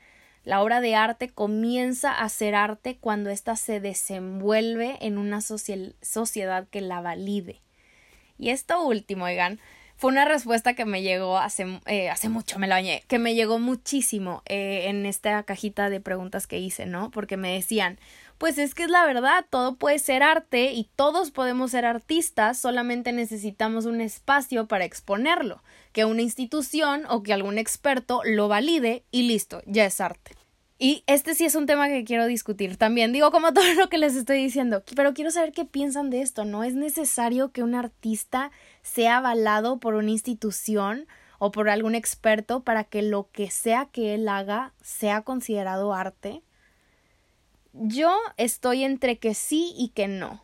La 0.44 0.62
obra 0.62 0.80
de 0.80 0.96
arte 0.96 1.28
comienza 1.28 2.12
a 2.12 2.28
ser 2.28 2.54
arte 2.54 2.96
cuando 2.98 3.30
ésta 3.30 3.56
se 3.56 3.78
desenvuelve 3.78 4.98
en 5.02 5.18
una 5.18 5.40
sociedad 5.40 6.66
que 6.68 6.80
la 6.80 7.00
valide. 7.00 7.60
Y 8.38 8.48
esto 8.50 8.82
último, 8.82 9.26
oigan, 9.26 9.60
fue 9.96 10.10
una 10.10 10.24
respuesta 10.24 10.74
que 10.74 10.84
me 10.84 11.02
llegó 11.02 11.38
hace, 11.38 11.80
eh, 11.86 12.10
hace 12.10 12.28
mucho, 12.28 12.58
me 12.58 12.66
la 12.66 12.74
bañé, 12.74 13.04
que 13.06 13.20
me 13.20 13.36
llegó 13.36 13.60
muchísimo 13.60 14.42
eh, 14.46 14.88
en 14.88 15.06
esta 15.06 15.40
cajita 15.44 15.90
de 15.90 16.00
preguntas 16.00 16.48
que 16.48 16.58
hice, 16.58 16.86
¿no? 16.86 17.12
Porque 17.12 17.36
me 17.36 17.52
decían, 17.52 18.00
pues 18.42 18.58
es 18.58 18.74
que 18.74 18.82
es 18.82 18.90
la 18.90 19.06
verdad, 19.06 19.46
todo 19.50 19.76
puede 19.76 20.00
ser 20.00 20.24
arte 20.24 20.72
y 20.72 20.90
todos 20.96 21.30
podemos 21.30 21.70
ser 21.70 21.84
artistas, 21.84 22.58
solamente 22.58 23.12
necesitamos 23.12 23.86
un 23.86 24.00
espacio 24.00 24.66
para 24.66 24.84
exponerlo, 24.84 25.62
que 25.92 26.04
una 26.04 26.22
institución 26.22 27.04
o 27.08 27.22
que 27.22 27.32
algún 27.32 27.56
experto 27.56 28.20
lo 28.24 28.48
valide 28.48 29.04
y 29.12 29.28
listo, 29.28 29.62
ya 29.66 29.84
es 29.84 30.00
arte. 30.00 30.32
Y 30.76 31.04
este 31.06 31.36
sí 31.36 31.44
es 31.44 31.54
un 31.54 31.66
tema 31.66 31.86
que 31.86 32.02
quiero 32.02 32.26
discutir 32.26 32.76
también. 32.76 33.12
Digo, 33.12 33.30
como 33.30 33.52
todo 33.52 33.74
lo 33.74 33.88
que 33.88 33.98
les 33.98 34.16
estoy 34.16 34.38
diciendo, 34.38 34.82
pero 34.96 35.14
quiero 35.14 35.30
saber 35.30 35.52
qué 35.52 35.64
piensan 35.64 36.10
de 36.10 36.22
esto. 36.22 36.44
¿No 36.44 36.64
es 36.64 36.74
necesario 36.74 37.52
que 37.52 37.62
un 37.62 37.76
artista 37.76 38.50
sea 38.82 39.18
avalado 39.18 39.78
por 39.78 39.94
una 39.94 40.10
institución 40.10 41.06
o 41.38 41.52
por 41.52 41.68
algún 41.68 41.94
experto 41.94 42.64
para 42.64 42.82
que 42.82 43.02
lo 43.02 43.28
que 43.30 43.52
sea 43.52 43.86
que 43.86 44.14
él 44.14 44.26
haga 44.26 44.72
sea 44.82 45.22
considerado 45.22 45.94
arte? 45.94 46.42
Yo 47.72 48.14
estoy 48.36 48.84
entre 48.84 49.18
que 49.18 49.34
sí 49.34 49.72
y 49.76 49.88
que 49.90 50.08
no. 50.08 50.42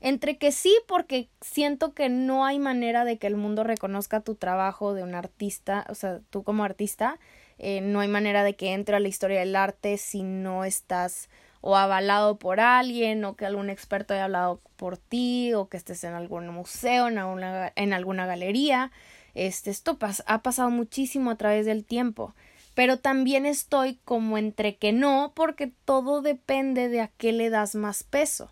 Entre 0.00 0.36
que 0.36 0.52
sí 0.52 0.76
porque 0.86 1.30
siento 1.40 1.94
que 1.94 2.08
no 2.08 2.44
hay 2.44 2.58
manera 2.58 3.04
de 3.04 3.16
que 3.18 3.26
el 3.26 3.36
mundo 3.36 3.64
reconozca 3.64 4.20
tu 4.20 4.34
trabajo 4.34 4.92
de 4.92 5.02
un 5.02 5.14
artista, 5.14 5.86
o 5.88 5.94
sea, 5.94 6.20
tú 6.30 6.42
como 6.42 6.64
artista, 6.64 7.18
eh, 7.58 7.80
no 7.80 8.00
hay 8.00 8.08
manera 8.08 8.44
de 8.44 8.54
que 8.54 8.74
entre 8.74 8.96
a 8.96 9.00
la 9.00 9.08
historia 9.08 9.40
del 9.40 9.56
arte 9.56 9.96
si 9.96 10.22
no 10.22 10.64
estás 10.64 11.30
o 11.60 11.76
avalado 11.76 12.38
por 12.38 12.60
alguien 12.60 13.24
o 13.24 13.36
que 13.36 13.46
algún 13.46 13.70
experto 13.70 14.12
haya 14.12 14.24
hablado 14.24 14.60
por 14.76 14.98
ti 14.98 15.54
o 15.54 15.68
que 15.70 15.78
estés 15.78 16.04
en 16.04 16.12
algún 16.12 16.48
museo, 16.48 17.08
en 17.08 17.16
alguna, 17.16 17.72
en 17.74 17.94
alguna 17.94 18.26
galería. 18.26 18.92
Este, 19.34 19.70
esto 19.70 19.96
ha 20.26 20.42
pasado 20.42 20.68
muchísimo 20.70 21.30
a 21.30 21.36
través 21.36 21.64
del 21.64 21.86
tiempo. 21.86 22.34
Pero 22.74 22.98
también 22.98 23.46
estoy 23.46 24.00
como 24.04 24.36
entre 24.36 24.76
que 24.76 24.92
no, 24.92 25.32
porque 25.34 25.72
todo 25.84 26.22
depende 26.22 26.88
de 26.88 27.00
a 27.00 27.08
qué 27.08 27.32
le 27.32 27.50
das 27.50 27.74
más 27.74 28.02
peso. 28.02 28.50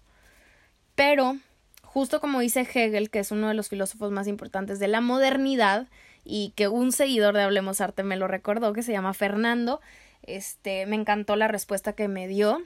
Pero, 0.94 1.36
justo 1.82 2.20
como 2.20 2.40
dice 2.40 2.60
Hegel, 2.60 3.10
que 3.10 3.18
es 3.18 3.32
uno 3.32 3.48
de 3.48 3.54
los 3.54 3.68
filósofos 3.68 4.12
más 4.12 4.28
importantes 4.28 4.78
de 4.78 4.88
la 4.88 5.00
modernidad, 5.00 5.88
y 6.24 6.52
que 6.54 6.68
un 6.68 6.92
seguidor 6.92 7.34
de 7.34 7.42
Hablemos 7.42 7.80
Arte 7.80 8.04
me 8.04 8.16
lo 8.16 8.28
recordó, 8.28 8.72
que 8.72 8.82
se 8.82 8.92
llama 8.92 9.14
Fernando, 9.14 9.80
este, 10.22 10.86
me 10.86 10.96
encantó 10.96 11.36
la 11.36 11.48
respuesta 11.48 11.94
que 11.94 12.08
me 12.08 12.28
dio 12.28 12.62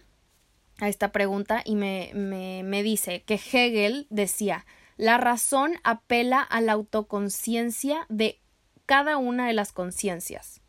a 0.79 0.89
esta 0.89 1.11
pregunta 1.11 1.63
y 1.65 1.75
me, 1.75 2.11
me, 2.15 2.63
me 2.65 2.83
dice 2.83 3.23
que 3.23 3.35
Hegel 3.35 4.07
decía 4.11 4.67
la 4.97 5.19
razón 5.19 5.75
apela 5.85 6.41
a 6.41 6.61
la 6.61 6.73
autoconciencia 6.73 8.07
de 8.09 8.41
cada 8.85 9.17
una 9.17 9.47
de 9.47 9.53
las 9.53 9.73
conciencias. 9.73 10.61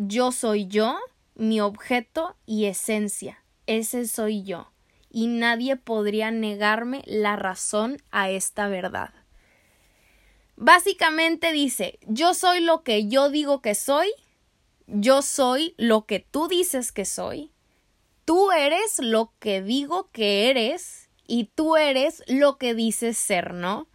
Yo 0.00 0.30
soy 0.30 0.68
yo, 0.68 0.96
mi 1.34 1.60
objeto 1.60 2.36
y 2.46 2.66
esencia. 2.66 3.42
Ese 3.66 4.06
soy 4.06 4.44
yo. 4.44 4.70
Y 5.10 5.26
nadie 5.26 5.74
podría 5.74 6.30
negarme 6.30 7.02
la 7.04 7.34
razón 7.34 8.00
a 8.12 8.30
esta 8.30 8.68
verdad. 8.68 9.12
Básicamente 10.54 11.50
dice, 11.50 11.98
yo 12.06 12.34
soy 12.34 12.60
lo 12.60 12.84
que 12.84 13.08
yo 13.08 13.28
digo 13.28 13.60
que 13.60 13.74
soy, 13.74 14.08
yo 14.86 15.20
soy 15.20 15.74
lo 15.78 16.06
que 16.06 16.20
tú 16.20 16.46
dices 16.46 16.92
que 16.92 17.04
soy, 17.04 17.50
tú 18.24 18.52
eres 18.52 19.00
lo 19.00 19.32
que 19.40 19.62
digo 19.62 20.10
que 20.12 20.48
eres 20.48 21.08
y 21.26 21.46
tú 21.56 21.76
eres 21.76 22.22
lo 22.28 22.56
que 22.56 22.74
dices 22.74 23.18
ser, 23.18 23.52
¿no? 23.52 23.88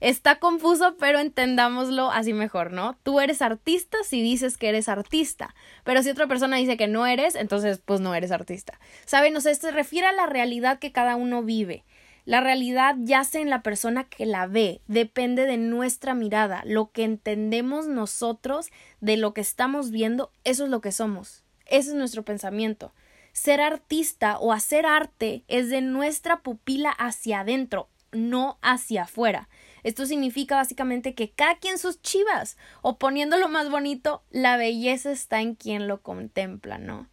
Está 0.00 0.38
confuso, 0.38 0.96
pero 0.98 1.18
entendámoslo 1.18 2.10
así 2.10 2.32
mejor, 2.32 2.72
¿no? 2.72 2.96
Tú 3.02 3.20
eres 3.20 3.42
artista 3.42 3.98
si 4.04 4.22
dices 4.22 4.58
que 4.58 4.68
eres 4.68 4.88
artista, 4.88 5.54
pero 5.84 6.02
si 6.02 6.10
otra 6.10 6.26
persona 6.26 6.56
dice 6.56 6.76
que 6.76 6.86
no 6.86 7.06
eres, 7.06 7.34
entonces 7.34 7.80
pues 7.84 8.00
no 8.00 8.14
eres 8.14 8.30
artista. 8.30 8.78
¿Saben? 9.04 9.36
O 9.36 9.40
sea, 9.40 9.54
se 9.54 9.70
refiere 9.70 10.06
a 10.06 10.12
la 10.12 10.26
realidad 10.26 10.78
que 10.78 10.92
cada 10.92 11.16
uno 11.16 11.42
vive. 11.42 11.84
La 12.26 12.40
realidad 12.40 12.96
yace 12.98 13.40
en 13.40 13.50
la 13.50 13.62
persona 13.62 14.02
que 14.02 14.26
la 14.26 14.48
ve, 14.48 14.80
depende 14.88 15.46
de 15.46 15.58
nuestra 15.58 16.12
mirada, 16.12 16.62
lo 16.66 16.90
que 16.90 17.04
entendemos 17.04 17.86
nosotros 17.86 18.72
de 19.00 19.16
lo 19.16 19.32
que 19.32 19.40
estamos 19.40 19.92
viendo, 19.92 20.32
eso 20.42 20.64
es 20.64 20.70
lo 20.70 20.80
que 20.80 20.90
somos, 20.90 21.44
ese 21.66 21.90
es 21.90 21.94
nuestro 21.94 22.24
pensamiento. 22.24 22.92
Ser 23.32 23.60
artista 23.60 24.38
o 24.40 24.52
hacer 24.52 24.86
arte 24.86 25.44
es 25.46 25.70
de 25.70 25.82
nuestra 25.82 26.40
pupila 26.40 26.90
hacia 26.90 27.40
adentro, 27.40 27.88
no 28.10 28.58
hacia 28.60 29.02
afuera. 29.02 29.48
Esto 29.86 30.04
significa 30.04 30.56
básicamente 30.56 31.14
que 31.14 31.30
cada 31.30 31.58
quien 31.58 31.78
sus 31.78 32.02
chivas, 32.02 32.56
o 32.82 32.98
poniéndolo 32.98 33.48
más 33.48 33.70
bonito, 33.70 34.24
la 34.30 34.56
belleza 34.56 35.12
está 35.12 35.40
en 35.40 35.54
quien 35.54 35.86
lo 35.86 36.02
contempla, 36.02 36.78
¿no? 36.78 37.08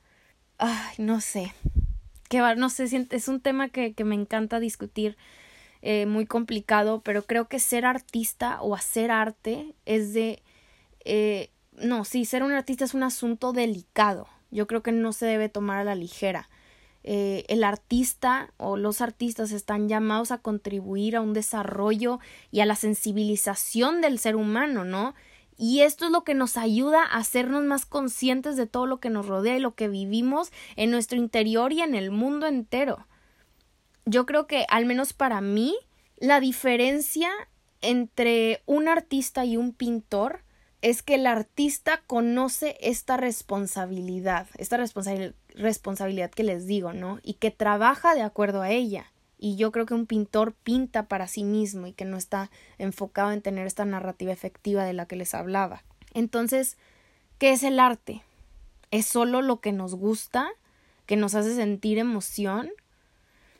Ay, 0.57 0.95
no 0.97 1.21
sé. 1.21 1.53
Que 2.29 2.39
no 2.39 2.71
sé, 2.71 2.85
es 3.11 3.27
un 3.27 3.41
tema 3.41 3.69
que, 3.69 3.93
que 3.93 4.03
me 4.03 4.15
encanta 4.15 4.59
discutir, 4.59 5.17
eh, 5.83 6.07
muy 6.07 6.25
complicado, 6.25 7.01
pero 7.01 7.21
creo 7.27 7.47
que 7.47 7.59
ser 7.59 7.85
artista 7.85 8.59
o 8.63 8.73
hacer 8.73 9.11
arte 9.11 9.75
es 9.85 10.15
de. 10.15 10.41
Eh, 11.05 11.51
no, 11.73 12.05
sí, 12.05 12.25
ser 12.25 12.41
un 12.41 12.53
artista 12.53 12.85
es 12.85 12.95
un 12.95 13.03
asunto 13.03 13.53
delicado. 13.53 14.27
Yo 14.49 14.65
creo 14.65 14.81
que 14.81 14.91
no 14.91 15.13
se 15.13 15.27
debe 15.27 15.47
tomar 15.47 15.77
a 15.77 15.83
la 15.83 15.93
ligera. 15.93 16.49
Eh, 17.03 17.43
el 17.49 17.63
artista 17.63 18.53
o 18.57 18.77
los 18.77 19.01
artistas 19.01 19.51
están 19.51 19.89
llamados 19.89 20.31
a 20.31 20.37
contribuir 20.37 21.15
a 21.15 21.21
un 21.21 21.33
desarrollo 21.33 22.19
y 22.51 22.61
a 22.61 22.65
la 22.65 22.75
sensibilización 22.75 23.99
del 24.01 24.19
ser 24.19 24.35
humano, 24.35 24.85
¿no? 24.85 25.13
Y 25.57 25.81
esto 25.81 26.05
es 26.05 26.11
lo 26.11 26.23
que 26.23 26.33
nos 26.33 26.57
ayuda 26.57 27.03
a 27.03 27.17
hacernos 27.17 27.63
más 27.63 27.85
conscientes 27.85 28.55
de 28.55 28.67
todo 28.67 28.87
lo 28.87 28.99
que 28.99 29.09
nos 29.09 29.27
rodea 29.27 29.57
y 29.57 29.59
lo 29.59 29.75
que 29.75 29.87
vivimos 29.87 30.51
en 30.75 30.91
nuestro 30.91 31.17
interior 31.17 31.73
y 31.73 31.81
en 31.81 31.93
el 31.93 32.09
mundo 32.09 32.47
entero. 32.47 33.05
Yo 34.05 34.25
creo 34.25 34.47
que, 34.47 34.65
al 34.69 34.85
menos 34.85 35.13
para 35.13 35.41
mí, 35.41 35.75
la 36.17 36.39
diferencia 36.39 37.29
entre 37.81 38.63
un 38.65 38.87
artista 38.87 39.45
y 39.45 39.57
un 39.57 39.73
pintor 39.73 40.43
es 40.81 41.01
que 41.01 41.15
el 41.15 41.27
artista 41.27 42.01
conoce 42.07 42.77
esta 42.81 43.15
responsabilidad, 43.15 44.47
esta 44.57 44.77
responsabilidad 44.77 45.33
que 45.55 46.43
les 46.43 46.67
digo, 46.67 46.93
¿no? 46.93 47.19
Y 47.23 47.35
que 47.35 47.51
trabaja 47.51 48.15
de 48.15 48.21
acuerdo 48.21 48.61
a 48.61 48.71
ella. 48.71 49.11
Y 49.37 49.55
yo 49.55 49.71
creo 49.71 49.85
que 49.85 49.93
un 49.93 50.05
pintor 50.05 50.53
pinta 50.53 51.07
para 51.07 51.27
sí 51.27 51.43
mismo 51.43 51.87
y 51.87 51.93
que 51.93 52.05
no 52.05 52.17
está 52.17 52.49
enfocado 52.77 53.31
en 53.31 53.41
tener 53.41 53.67
esta 53.67 53.85
narrativa 53.85 54.31
efectiva 54.31 54.85
de 54.85 54.93
la 54.93 55.05
que 55.05 55.17
les 55.17 55.33
hablaba. 55.33 55.83
Entonces, 56.13 56.77
¿qué 57.39 57.51
es 57.51 57.63
el 57.63 57.79
arte? 57.79 58.21
¿Es 58.91 59.05
solo 59.05 59.41
lo 59.41 59.59
que 59.59 59.71
nos 59.71 59.95
gusta, 59.95 60.49
que 61.05 61.17
nos 61.17 61.35
hace 61.35 61.55
sentir 61.55 61.97
emoción? 61.97 62.71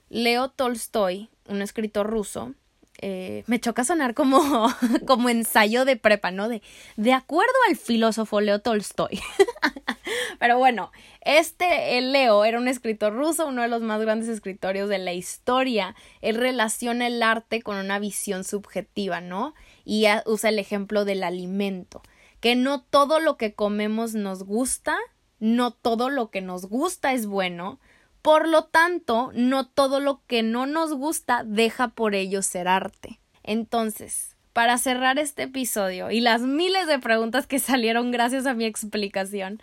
Leo 0.10 0.50
Tolstoy, 0.50 1.30
un 1.48 1.62
escritor 1.62 2.08
ruso, 2.10 2.54
eh, 3.02 3.44
me 3.48 3.60
choca 3.60 3.84
sonar 3.84 4.14
como, 4.14 4.40
como 5.08 5.30
ensayo 5.30 5.84
de 5.84 5.98
prepa, 5.98 6.32
¿no? 6.32 6.48
De, 6.48 6.62
de 6.96 7.12
acuerdo 7.12 7.54
al 7.68 7.76
filósofo 7.76 8.40
Leo 8.40 8.60
Tolstoy. 8.60 9.20
Pero 10.40 10.58
bueno, 10.58 10.92
este 11.22 12.00
Leo 12.02 12.46
era 12.46 12.58
un 12.58 12.68
escritor 12.68 13.14
ruso, 13.14 13.48
uno 13.48 13.62
de 13.62 13.68
los 13.68 13.82
más 13.82 14.02
grandes 14.02 14.30
escritorios 14.30 14.90
de 14.90 14.98
la 14.98 15.14
historia. 15.14 15.96
Él 16.22 16.36
relaciona 16.36 17.08
el 17.08 17.22
arte 17.24 17.62
con 17.62 17.78
una 17.78 18.00
visión 18.00 18.44
subjetiva, 18.44 19.22
¿no? 19.22 19.54
Y 19.86 20.06
usa 20.26 20.50
el 20.50 20.60
ejemplo 20.60 21.06
del 21.06 21.24
alimento, 21.24 22.02
que 22.40 22.56
no 22.56 22.82
todo 22.82 23.20
lo 23.20 23.38
que 23.38 23.54
comemos 23.54 24.14
nos 24.14 24.44
gusta, 24.44 24.98
no 25.40 25.72
todo 25.72 26.10
lo 26.10 26.30
que 26.30 26.42
nos 26.42 26.66
gusta 26.66 27.14
es 27.14 27.26
bueno, 27.26 27.80
por 28.22 28.48
lo 28.48 28.64
tanto, 28.64 29.32
no 29.36 29.68
todo 29.68 30.00
lo 30.00 30.22
que 30.28 30.44
no 30.44 30.66
nos 30.66 30.94
gusta 30.94 31.44
deja 31.46 31.90
por 31.90 32.16
ello 32.16 32.42
ser 32.42 32.70
arte. 32.70 33.20
Entonces, 33.44 34.38
para 34.54 34.78
cerrar 34.78 35.20
este 35.20 35.44
episodio 35.44 36.10
y 36.10 36.22
las 36.22 36.42
miles 36.42 36.88
de 36.88 37.00
preguntas 37.00 37.48
que 37.48 37.60
salieron 37.60 38.12
gracias 38.12 38.46
a 38.46 38.54
mi 38.54 38.64
explicación, 38.64 39.62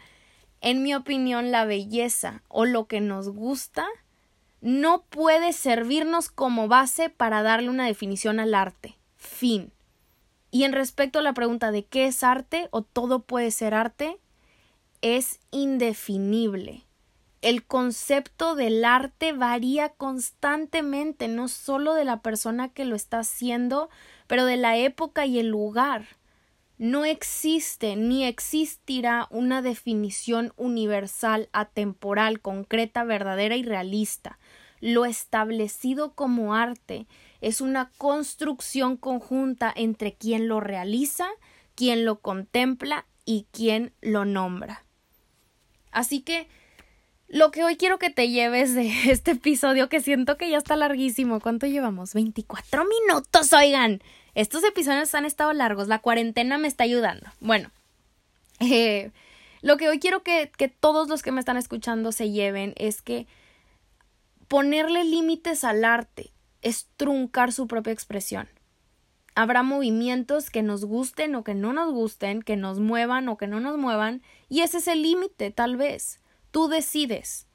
en 0.61 0.83
mi 0.83 0.95
opinión 0.95 1.51
la 1.51 1.65
belleza 1.65 2.43
o 2.49 2.65
lo 2.65 2.87
que 2.87 3.01
nos 3.01 3.29
gusta 3.29 3.87
no 4.61 5.03
puede 5.03 5.53
servirnos 5.53 6.29
como 6.31 6.69
base 6.69 7.09
para 7.09 7.43
darle 7.43 7.71
una 7.71 7.87
definición 7.87 8.41
al 8.41 8.55
arte. 8.55 8.99
Fin. 9.17 9.73
Y 10.51 10.65
en 10.65 10.73
respecto 10.73 11.21
a 11.21 11.23
la 11.23 11.33
pregunta 11.33 11.71
de 11.71 11.85
qué 11.85 12.07
es 12.07 12.23
arte 12.23 12.69
o 12.71 12.83
todo 12.83 13.23
puede 13.23 13.51
ser 13.51 13.75
arte, 13.75 14.19
es 15.01 15.41
indefinible 15.51 16.85
el 17.43 17.65
concepto 17.65 18.55
del 18.55 18.85
arte 18.85 19.33
varía 19.33 19.91
constantemente, 19.91 21.27
no 21.29 21.49
solo 21.49 21.95
de 21.95 22.05
la 22.05 22.21
persona 22.21 22.69
que 22.69 22.85
lo 22.85 22.95
está 22.95 23.21
haciendo, 23.21 23.89
pero 24.27 24.45
de 24.45 24.57
la 24.57 24.77
época 24.77 25.25
y 25.25 25.39
el 25.39 25.49
lugar. 25.49 26.07
No 26.81 27.05
existe 27.05 27.95
ni 27.95 28.25
existirá 28.25 29.27
una 29.29 29.61
definición 29.61 30.55
universal, 30.57 31.51
atemporal, 31.53 32.41
concreta, 32.41 33.05
verdadera 33.05 33.55
y 33.57 33.63
realista. 33.63 34.39
Lo 34.81 35.05
establecido 35.05 36.15
como 36.15 36.55
arte 36.55 37.07
es 37.43 37.61
una 37.61 37.91
construcción 37.99 38.97
conjunta 38.97 39.71
entre 39.77 40.15
quien 40.15 40.49
lo 40.49 40.59
realiza, 40.61 41.29
quien 41.75 42.07
lo 42.07 42.21
contempla 42.21 43.05
y 43.27 43.47
quien 43.53 43.93
lo 44.01 44.25
nombra. 44.25 44.87
Así 45.91 46.23
que 46.23 46.49
lo 47.29 47.51
que 47.51 47.63
hoy 47.63 47.77
quiero 47.77 47.99
que 47.99 48.09
te 48.09 48.31
lleves 48.31 48.75
de 48.75 48.89
este 49.11 49.33
episodio, 49.33 49.91
que 49.91 50.01
siento 50.01 50.39
que 50.39 50.49
ya 50.49 50.57
está 50.57 50.77
larguísimo. 50.77 51.41
¿Cuánto 51.41 51.67
llevamos? 51.67 52.15
24 52.15 52.87
minutos, 52.87 53.53
oigan. 53.53 54.01
Estos 54.35 54.65
episodios 54.65 55.15
han 55.15 55.25
estado 55.25 55.53
largos. 55.53 55.89
La 55.89 55.99
cuarentena 55.99 56.59
me 56.59 56.69
está 56.69 56.85
ayudando. 56.85 57.27
Bueno, 57.41 57.71
eh, 58.61 59.11
lo 59.63 59.77
que 59.77 59.89
hoy 59.89 59.99
quiero 59.99 60.23
que, 60.23 60.51
que 60.57 60.69
todos 60.69 61.09
los 61.09 61.23
que 61.23 61.33
me 61.33 61.41
están 61.41 61.57
escuchando 61.57 62.13
se 62.13 62.31
lleven 62.31 62.75
es 62.77 63.03
que 63.03 63.27
ponerle 64.49 65.05
límites 65.05 65.65
al 65.65 65.85
arte 65.85 66.31
es 66.63 66.89
truncar 66.97 67.53
su 67.53 67.67
propia 67.67 67.93
expresión. 67.93 68.49
Habrá 69.35 69.63
movimientos 69.63 70.51
que 70.51 70.63
nos 70.63 70.85
gusten 70.85 71.35
o 71.35 71.45
que 71.45 71.55
no 71.55 71.73
nos 71.73 71.93
gusten, 71.93 72.43
que 72.43 72.57
nos 72.57 72.81
muevan 72.81 73.29
o 73.29 73.37
que 73.37 73.47
no 73.47 73.61
nos 73.61 73.79
muevan, 73.79 74.23
y 74.49 74.61
ese 74.61 74.79
es 74.79 74.89
el 74.89 75.03
límite, 75.03 75.51
tal 75.51 75.77
vez. 75.77 76.21
Tú 76.51 76.69
decides. 76.69 77.47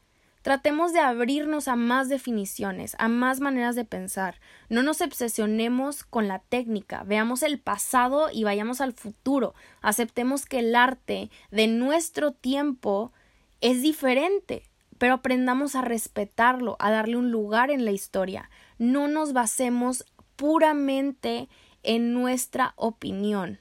Tratemos 0.46 0.94
de 0.94 1.00
abrirnos 1.00 1.68
a 1.68 1.76
más 1.76 2.08
definiciones, 2.08 2.96
a 3.00 3.08
más 3.08 3.40
maneras 3.40 3.76
de 3.76 3.84
pensar. 3.84 4.40
No 4.70 4.84
nos 4.84 5.02
obsesionemos 5.02 6.04
con 6.04 6.28
la 6.28 6.38
técnica, 6.38 7.02
veamos 7.02 7.42
el 7.42 7.60
pasado 7.60 8.30
y 8.32 8.44
vayamos 8.44 8.80
al 8.80 8.94
futuro. 8.94 9.56
Aceptemos 9.82 10.46
que 10.46 10.60
el 10.60 10.76
arte 10.76 11.32
de 11.50 11.66
nuestro 11.66 12.32
tiempo 12.32 13.12
es 13.60 13.82
diferente, 13.82 14.70
pero 15.00 15.16
aprendamos 15.16 15.74
a 15.74 15.82
respetarlo, 15.82 16.76
a 16.78 16.92
darle 16.92 17.18
un 17.18 17.32
lugar 17.32 17.72
en 17.72 17.84
la 17.84 17.90
historia. 17.90 18.52
No 18.78 19.08
nos 19.08 19.34
basemos 19.34 20.06
puramente 20.36 21.50
en 21.82 22.14
nuestra 22.14 22.74
opinión. 22.76 23.58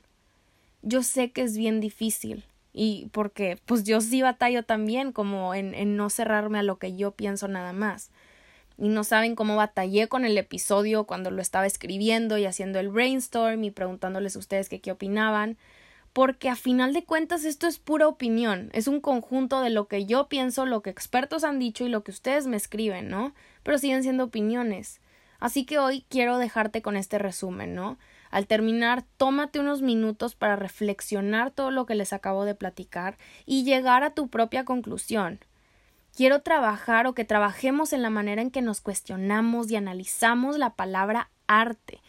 yo 0.83 1.03
sé 1.03 1.33
que 1.33 1.45
es 1.45 1.57
bien 1.57 1.81
difícil 1.81 2.45
y 2.75 3.09
porque 3.13 3.59
pues 3.65 3.85
yo 3.85 4.03
sí 4.03 4.21
batallo 4.21 4.65
también 4.65 5.13
como 5.13 5.55
en, 5.55 5.75
en 5.75 5.97
no 5.97 6.11
cerrarme 6.11 6.59
a 6.59 6.63
lo 6.63 6.79
que 6.79 6.95
yo 6.97 7.13
pienso 7.13 7.49
nada 7.49 7.73
más. 7.73 8.11
Y 8.77 8.89
no 8.89 9.05
saben 9.05 9.37
cómo 9.37 9.57
batallé 9.57 10.09
con 10.09 10.25
el 10.25 10.37
episodio 10.37 11.05
cuando 11.05 11.31
lo 11.31 11.41
estaba 11.41 11.65
escribiendo 11.65 12.37
y 12.37 12.45
haciendo 12.45 12.81
el 12.81 12.89
brainstorm 12.91 13.65
y 13.65 13.71
preguntándoles 13.71 14.37
a 14.37 14.41
ustedes 14.41 14.69
qué 14.69 14.93
opinaban 14.93 15.57
porque 16.15 16.49
a 16.49 16.55
final 16.55 16.93
de 16.93 17.05
cuentas 17.05 17.45
esto 17.45 17.67
es 17.67 17.81
pura 17.81 18.07
opinión, 18.07 18.71
es 18.73 18.87
un 18.87 19.01
conjunto 19.01 19.61
de 19.61 19.71
lo 19.71 19.89
que 19.89 20.07
yo 20.07 20.29
pienso, 20.29 20.65
lo 20.65 20.81
que 20.81 20.89
expertos 20.89 21.43
han 21.43 21.59
dicho 21.59 21.85
y 21.85 21.89
lo 21.89 22.05
que 22.05 22.13
ustedes 22.13 22.47
me 22.47 22.57
escriben, 22.57 23.09
¿no? 23.09 23.35
Pero 23.65 23.79
siguen 23.79 24.05
siendo 24.05 24.23
opiniones. 24.25 25.01
Así 25.41 25.67
que 25.67 25.81
hoy 25.81 26.05
quiero 26.09 26.39
dejarte 26.39 26.83
con 26.83 26.97
este 26.97 27.19
resumen, 27.19 27.75
¿no? 27.75 27.99
Al 28.35 28.49
terminar, 28.49 29.05
tómate 29.17 29.61
unos 29.61 29.81
minutos 29.81 30.35
para 30.35 30.57
reflexionar 30.57 31.53
todo 31.53 31.71
lo 31.71 31.87
que 31.87 31.95
les 31.95 32.13
acabo 32.13 32.45
de 32.45 32.57
platicar 32.57 33.17
y 33.47 33.63
llegar 33.63 34.03
a 34.03 34.13
tu 34.13 34.27
propia 34.27 34.65
conclusión. 34.65 35.39
Quiero 36.17 36.43
trabajar 36.43 37.07
o 37.07 37.15
que 37.15 37.25
trabajemos 37.25 37.93
en 37.93 38.03
la 38.03 38.11
manera 38.11 38.43
en 38.43 38.51
que 38.51 38.61
nos 38.61 38.81
cuestionamos 38.81 39.71
y 39.71 39.77
analizamos 39.77 40.59
la 40.59 40.75
palabra 40.75 41.31
arte 41.47 42.01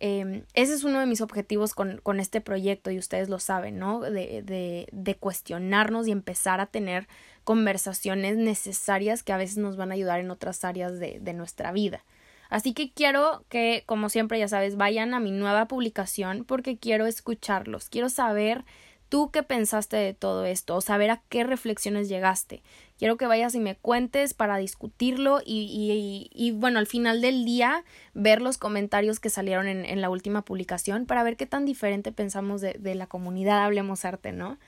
eh, 0.00 0.44
ese 0.54 0.74
es 0.74 0.84
uno 0.84 1.00
de 1.00 1.06
mis 1.06 1.20
objetivos 1.20 1.74
con, 1.74 1.98
con, 2.02 2.20
este 2.20 2.40
proyecto 2.40 2.90
y 2.90 2.98
ustedes 2.98 3.28
lo 3.28 3.38
saben, 3.38 3.78
¿no? 3.78 4.00
De, 4.00 4.42
de, 4.42 4.88
de, 4.92 5.14
cuestionarnos 5.16 6.06
y 6.06 6.12
empezar 6.12 6.60
a 6.60 6.66
tener 6.66 7.08
conversaciones 7.42 8.36
necesarias 8.36 9.24
que 9.24 9.32
a 9.32 9.36
veces 9.36 9.58
nos 9.58 9.76
van 9.76 9.90
a 9.90 9.94
ayudar 9.94 10.20
en 10.20 10.30
otras 10.30 10.64
áreas 10.64 11.00
de, 11.00 11.18
de 11.20 11.32
nuestra 11.32 11.72
vida. 11.72 12.04
Así 12.48 12.72
que 12.72 12.92
quiero 12.92 13.44
que, 13.48 13.82
como 13.86 14.08
siempre, 14.08 14.38
ya 14.38 14.48
sabes, 14.48 14.76
vayan 14.76 15.14
a 15.14 15.20
mi 15.20 15.30
nueva 15.30 15.68
publicación 15.68 16.44
porque 16.44 16.78
quiero 16.78 17.06
escucharlos, 17.06 17.88
quiero 17.88 18.08
saber 18.08 18.64
tú 19.08 19.30
qué 19.30 19.42
pensaste 19.42 19.96
de 19.96 20.14
todo 20.14 20.44
esto 20.44 20.76
o 20.76 20.80
saber 20.80 21.10
a 21.10 21.22
qué 21.28 21.44
reflexiones 21.44 22.08
llegaste. 22.08 22.62
Quiero 22.98 23.16
que 23.16 23.26
vayas 23.26 23.54
y 23.54 23.60
me 23.60 23.76
cuentes 23.76 24.34
para 24.34 24.58
discutirlo 24.58 25.40
y, 25.44 25.62
y, 25.70 26.30
y 26.32 26.50
bueno, 26.52 26.78
al 26.78 26.86
final 26.86 27.20
del 27.20 27.44
día 27.44 27.84
ver 28.12 28.42
los 28.42 28.58
comentarios 28.58 29.20
que 29.20 29.30
salieron 29.30 29.68
en, 29.68 29.84
en, 29.84 30.00
la 30.00 30.10
última 30.10 30.42
publicación 30.42 31.06
para 31.06 31.22
ver 31.22 31.36
qué 31.36 31.46
tan 31.46 31.64
diferente 31.64 32.12
pensamos 32.12 32.60
de, 32.60 32.74
de 32.74 32.94
la 32.94 33.06
comunidad 33.06 33.64
Hablemos 33.64 34.04
Arte, 34.04 34.32
¿no? 34.32 34.58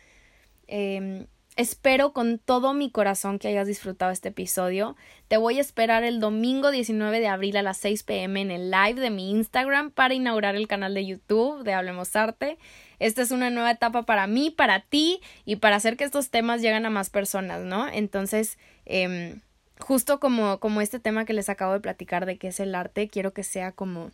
Eh, 0.69 1.27
Espero 1.61 2.15
con 2.15 2.39
todo 2.39 2.73
mi 2.73 2.91
corazón 2.91 3.39
que 3.39 3.49
hayas 3.49 3.67
disfrutado 3.67 4.11
este 4.13 4.31
episodio. 4.31 4.97
Te 5.29 5.37
voy 5.37 5.59
a 5.59 5.61
esperar 5.61 6.05
el 6.05 6.19
domingo 6.19 6.71
19 6.71 7.21
de 7.21 7.29
abril 7.29 7.55
a 7.59 7.63
las 7.63 7.77
6 7.77 8.03
pm 8.05 8.41
en 8.41 8.51
el 8.51 8.71
live 8.71 8.99
de 8.99 9.11
mi 9.11 9.31
Instagram 9.31 9.91
para 9.91 10.15
inaugurar 10.15 10.57
el 10.57 10.67
canal 10.67 10.95
de 10.95 11.05
YouTube 11.05 11.63
de 11.63 11.75
Hablemos 11.75 12.17
Arte. 12.17 12.57
Esta 12.99 13.21
es 13.21 13.31
una 13.31 13.51
nueva 13.51 13.73
etapa 13.73 14.07
para 14.07 14.27
mí, 14.27 14.49
para 14.49 14.81
ti 14.81 15.21
y 15.45 15.57
para 15.57 15.77
hacer 15.77 15.99
que 15.99 16.05
estos 16.05 16.31
temas 16.31 16.63
lleguen 16.63 16.87
a 16.87 16.91
más 16.91 17.11
personas, 17.11 17.61
¿no? 17.61 17.87
Entonces, 17.89 18.57
eh, 18.87 19.39
justo 19.81 20.19
como, 20.19 20.61
como 20.61 20.81
este 20.81 20.99
tema 20.99 21.27
que 21.27 21.35
les 21.35 21.51
acabo 21.51 21.75
de 21.75 21.81
platicar 21.81 22.25
de 22.25 22.39
qué 22.39 22.49
es 22.49 22.61
el 22.61 22.75
arte, 22.75 23.09
quiero 23.09 23.35
que 23.35 23.43
sea 23.43 23.73
como 23.73 24.13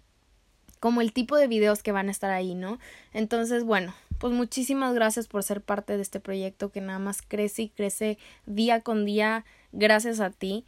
como 0.81 1.01
el 1.01 1.13
tipo 1.13 1.37
de 1.37 1.47
videos 1.47 1.83
que 1.83 1.93
van 1.93 2.09
a 2.09 2.11
estar 2.11 2.31
ahí, 2.31 2.55
¿no? 2.55 2.79
Entonces, 3.13 3.65
bueno, 3.65 3.95
pues 4.19 4.33
muchísimas 4.33 4.95
gracias 4.95 5.29
por 5.29 5.43
ser 5.43 5.61
parte 5.61 5.97
de 5.97 6.03
este 6.03 6.21
proyecto 6.21 6.71
que 6.71 6.81
nada 6.81 6.99
más 6.99 7.23
crece 7.23 7.63
y 7.63 7.69
crece 7.69 8.19
día 8.47 8.81
con 8.81 9.05
día 9.05 9.45
gracias 9.73 10.21
a 10.21 10.31
ti. 10.31 10.65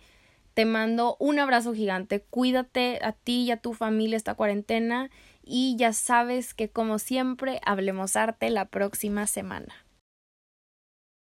Te 0.55 0.65
mando 0.65 1.17
un 1.21 1.39
abrazo 1.39 1.73
gigante, 1.73 2.21
cuídate 2.21 2.99
a 3.03 3.13
ti 3.13 3.43
y 3.43 3.51
a 3.51 3.59
tu 3.59 3.75
familia 3.75 4.17
esta 4.17 4.35
cuarentena 4.35 5.11
y 5.45 5.77
ya 5.77 5.93
sabes 5.93 6.53
que 6.53 6.69
como 6.69 6.99
siempre 6.99 7.61
hablemos 7.65 8.17
arte 8.17 8.51
la 8.51 8.67
próxima 8.67 9.27
semana. 9.27 9.88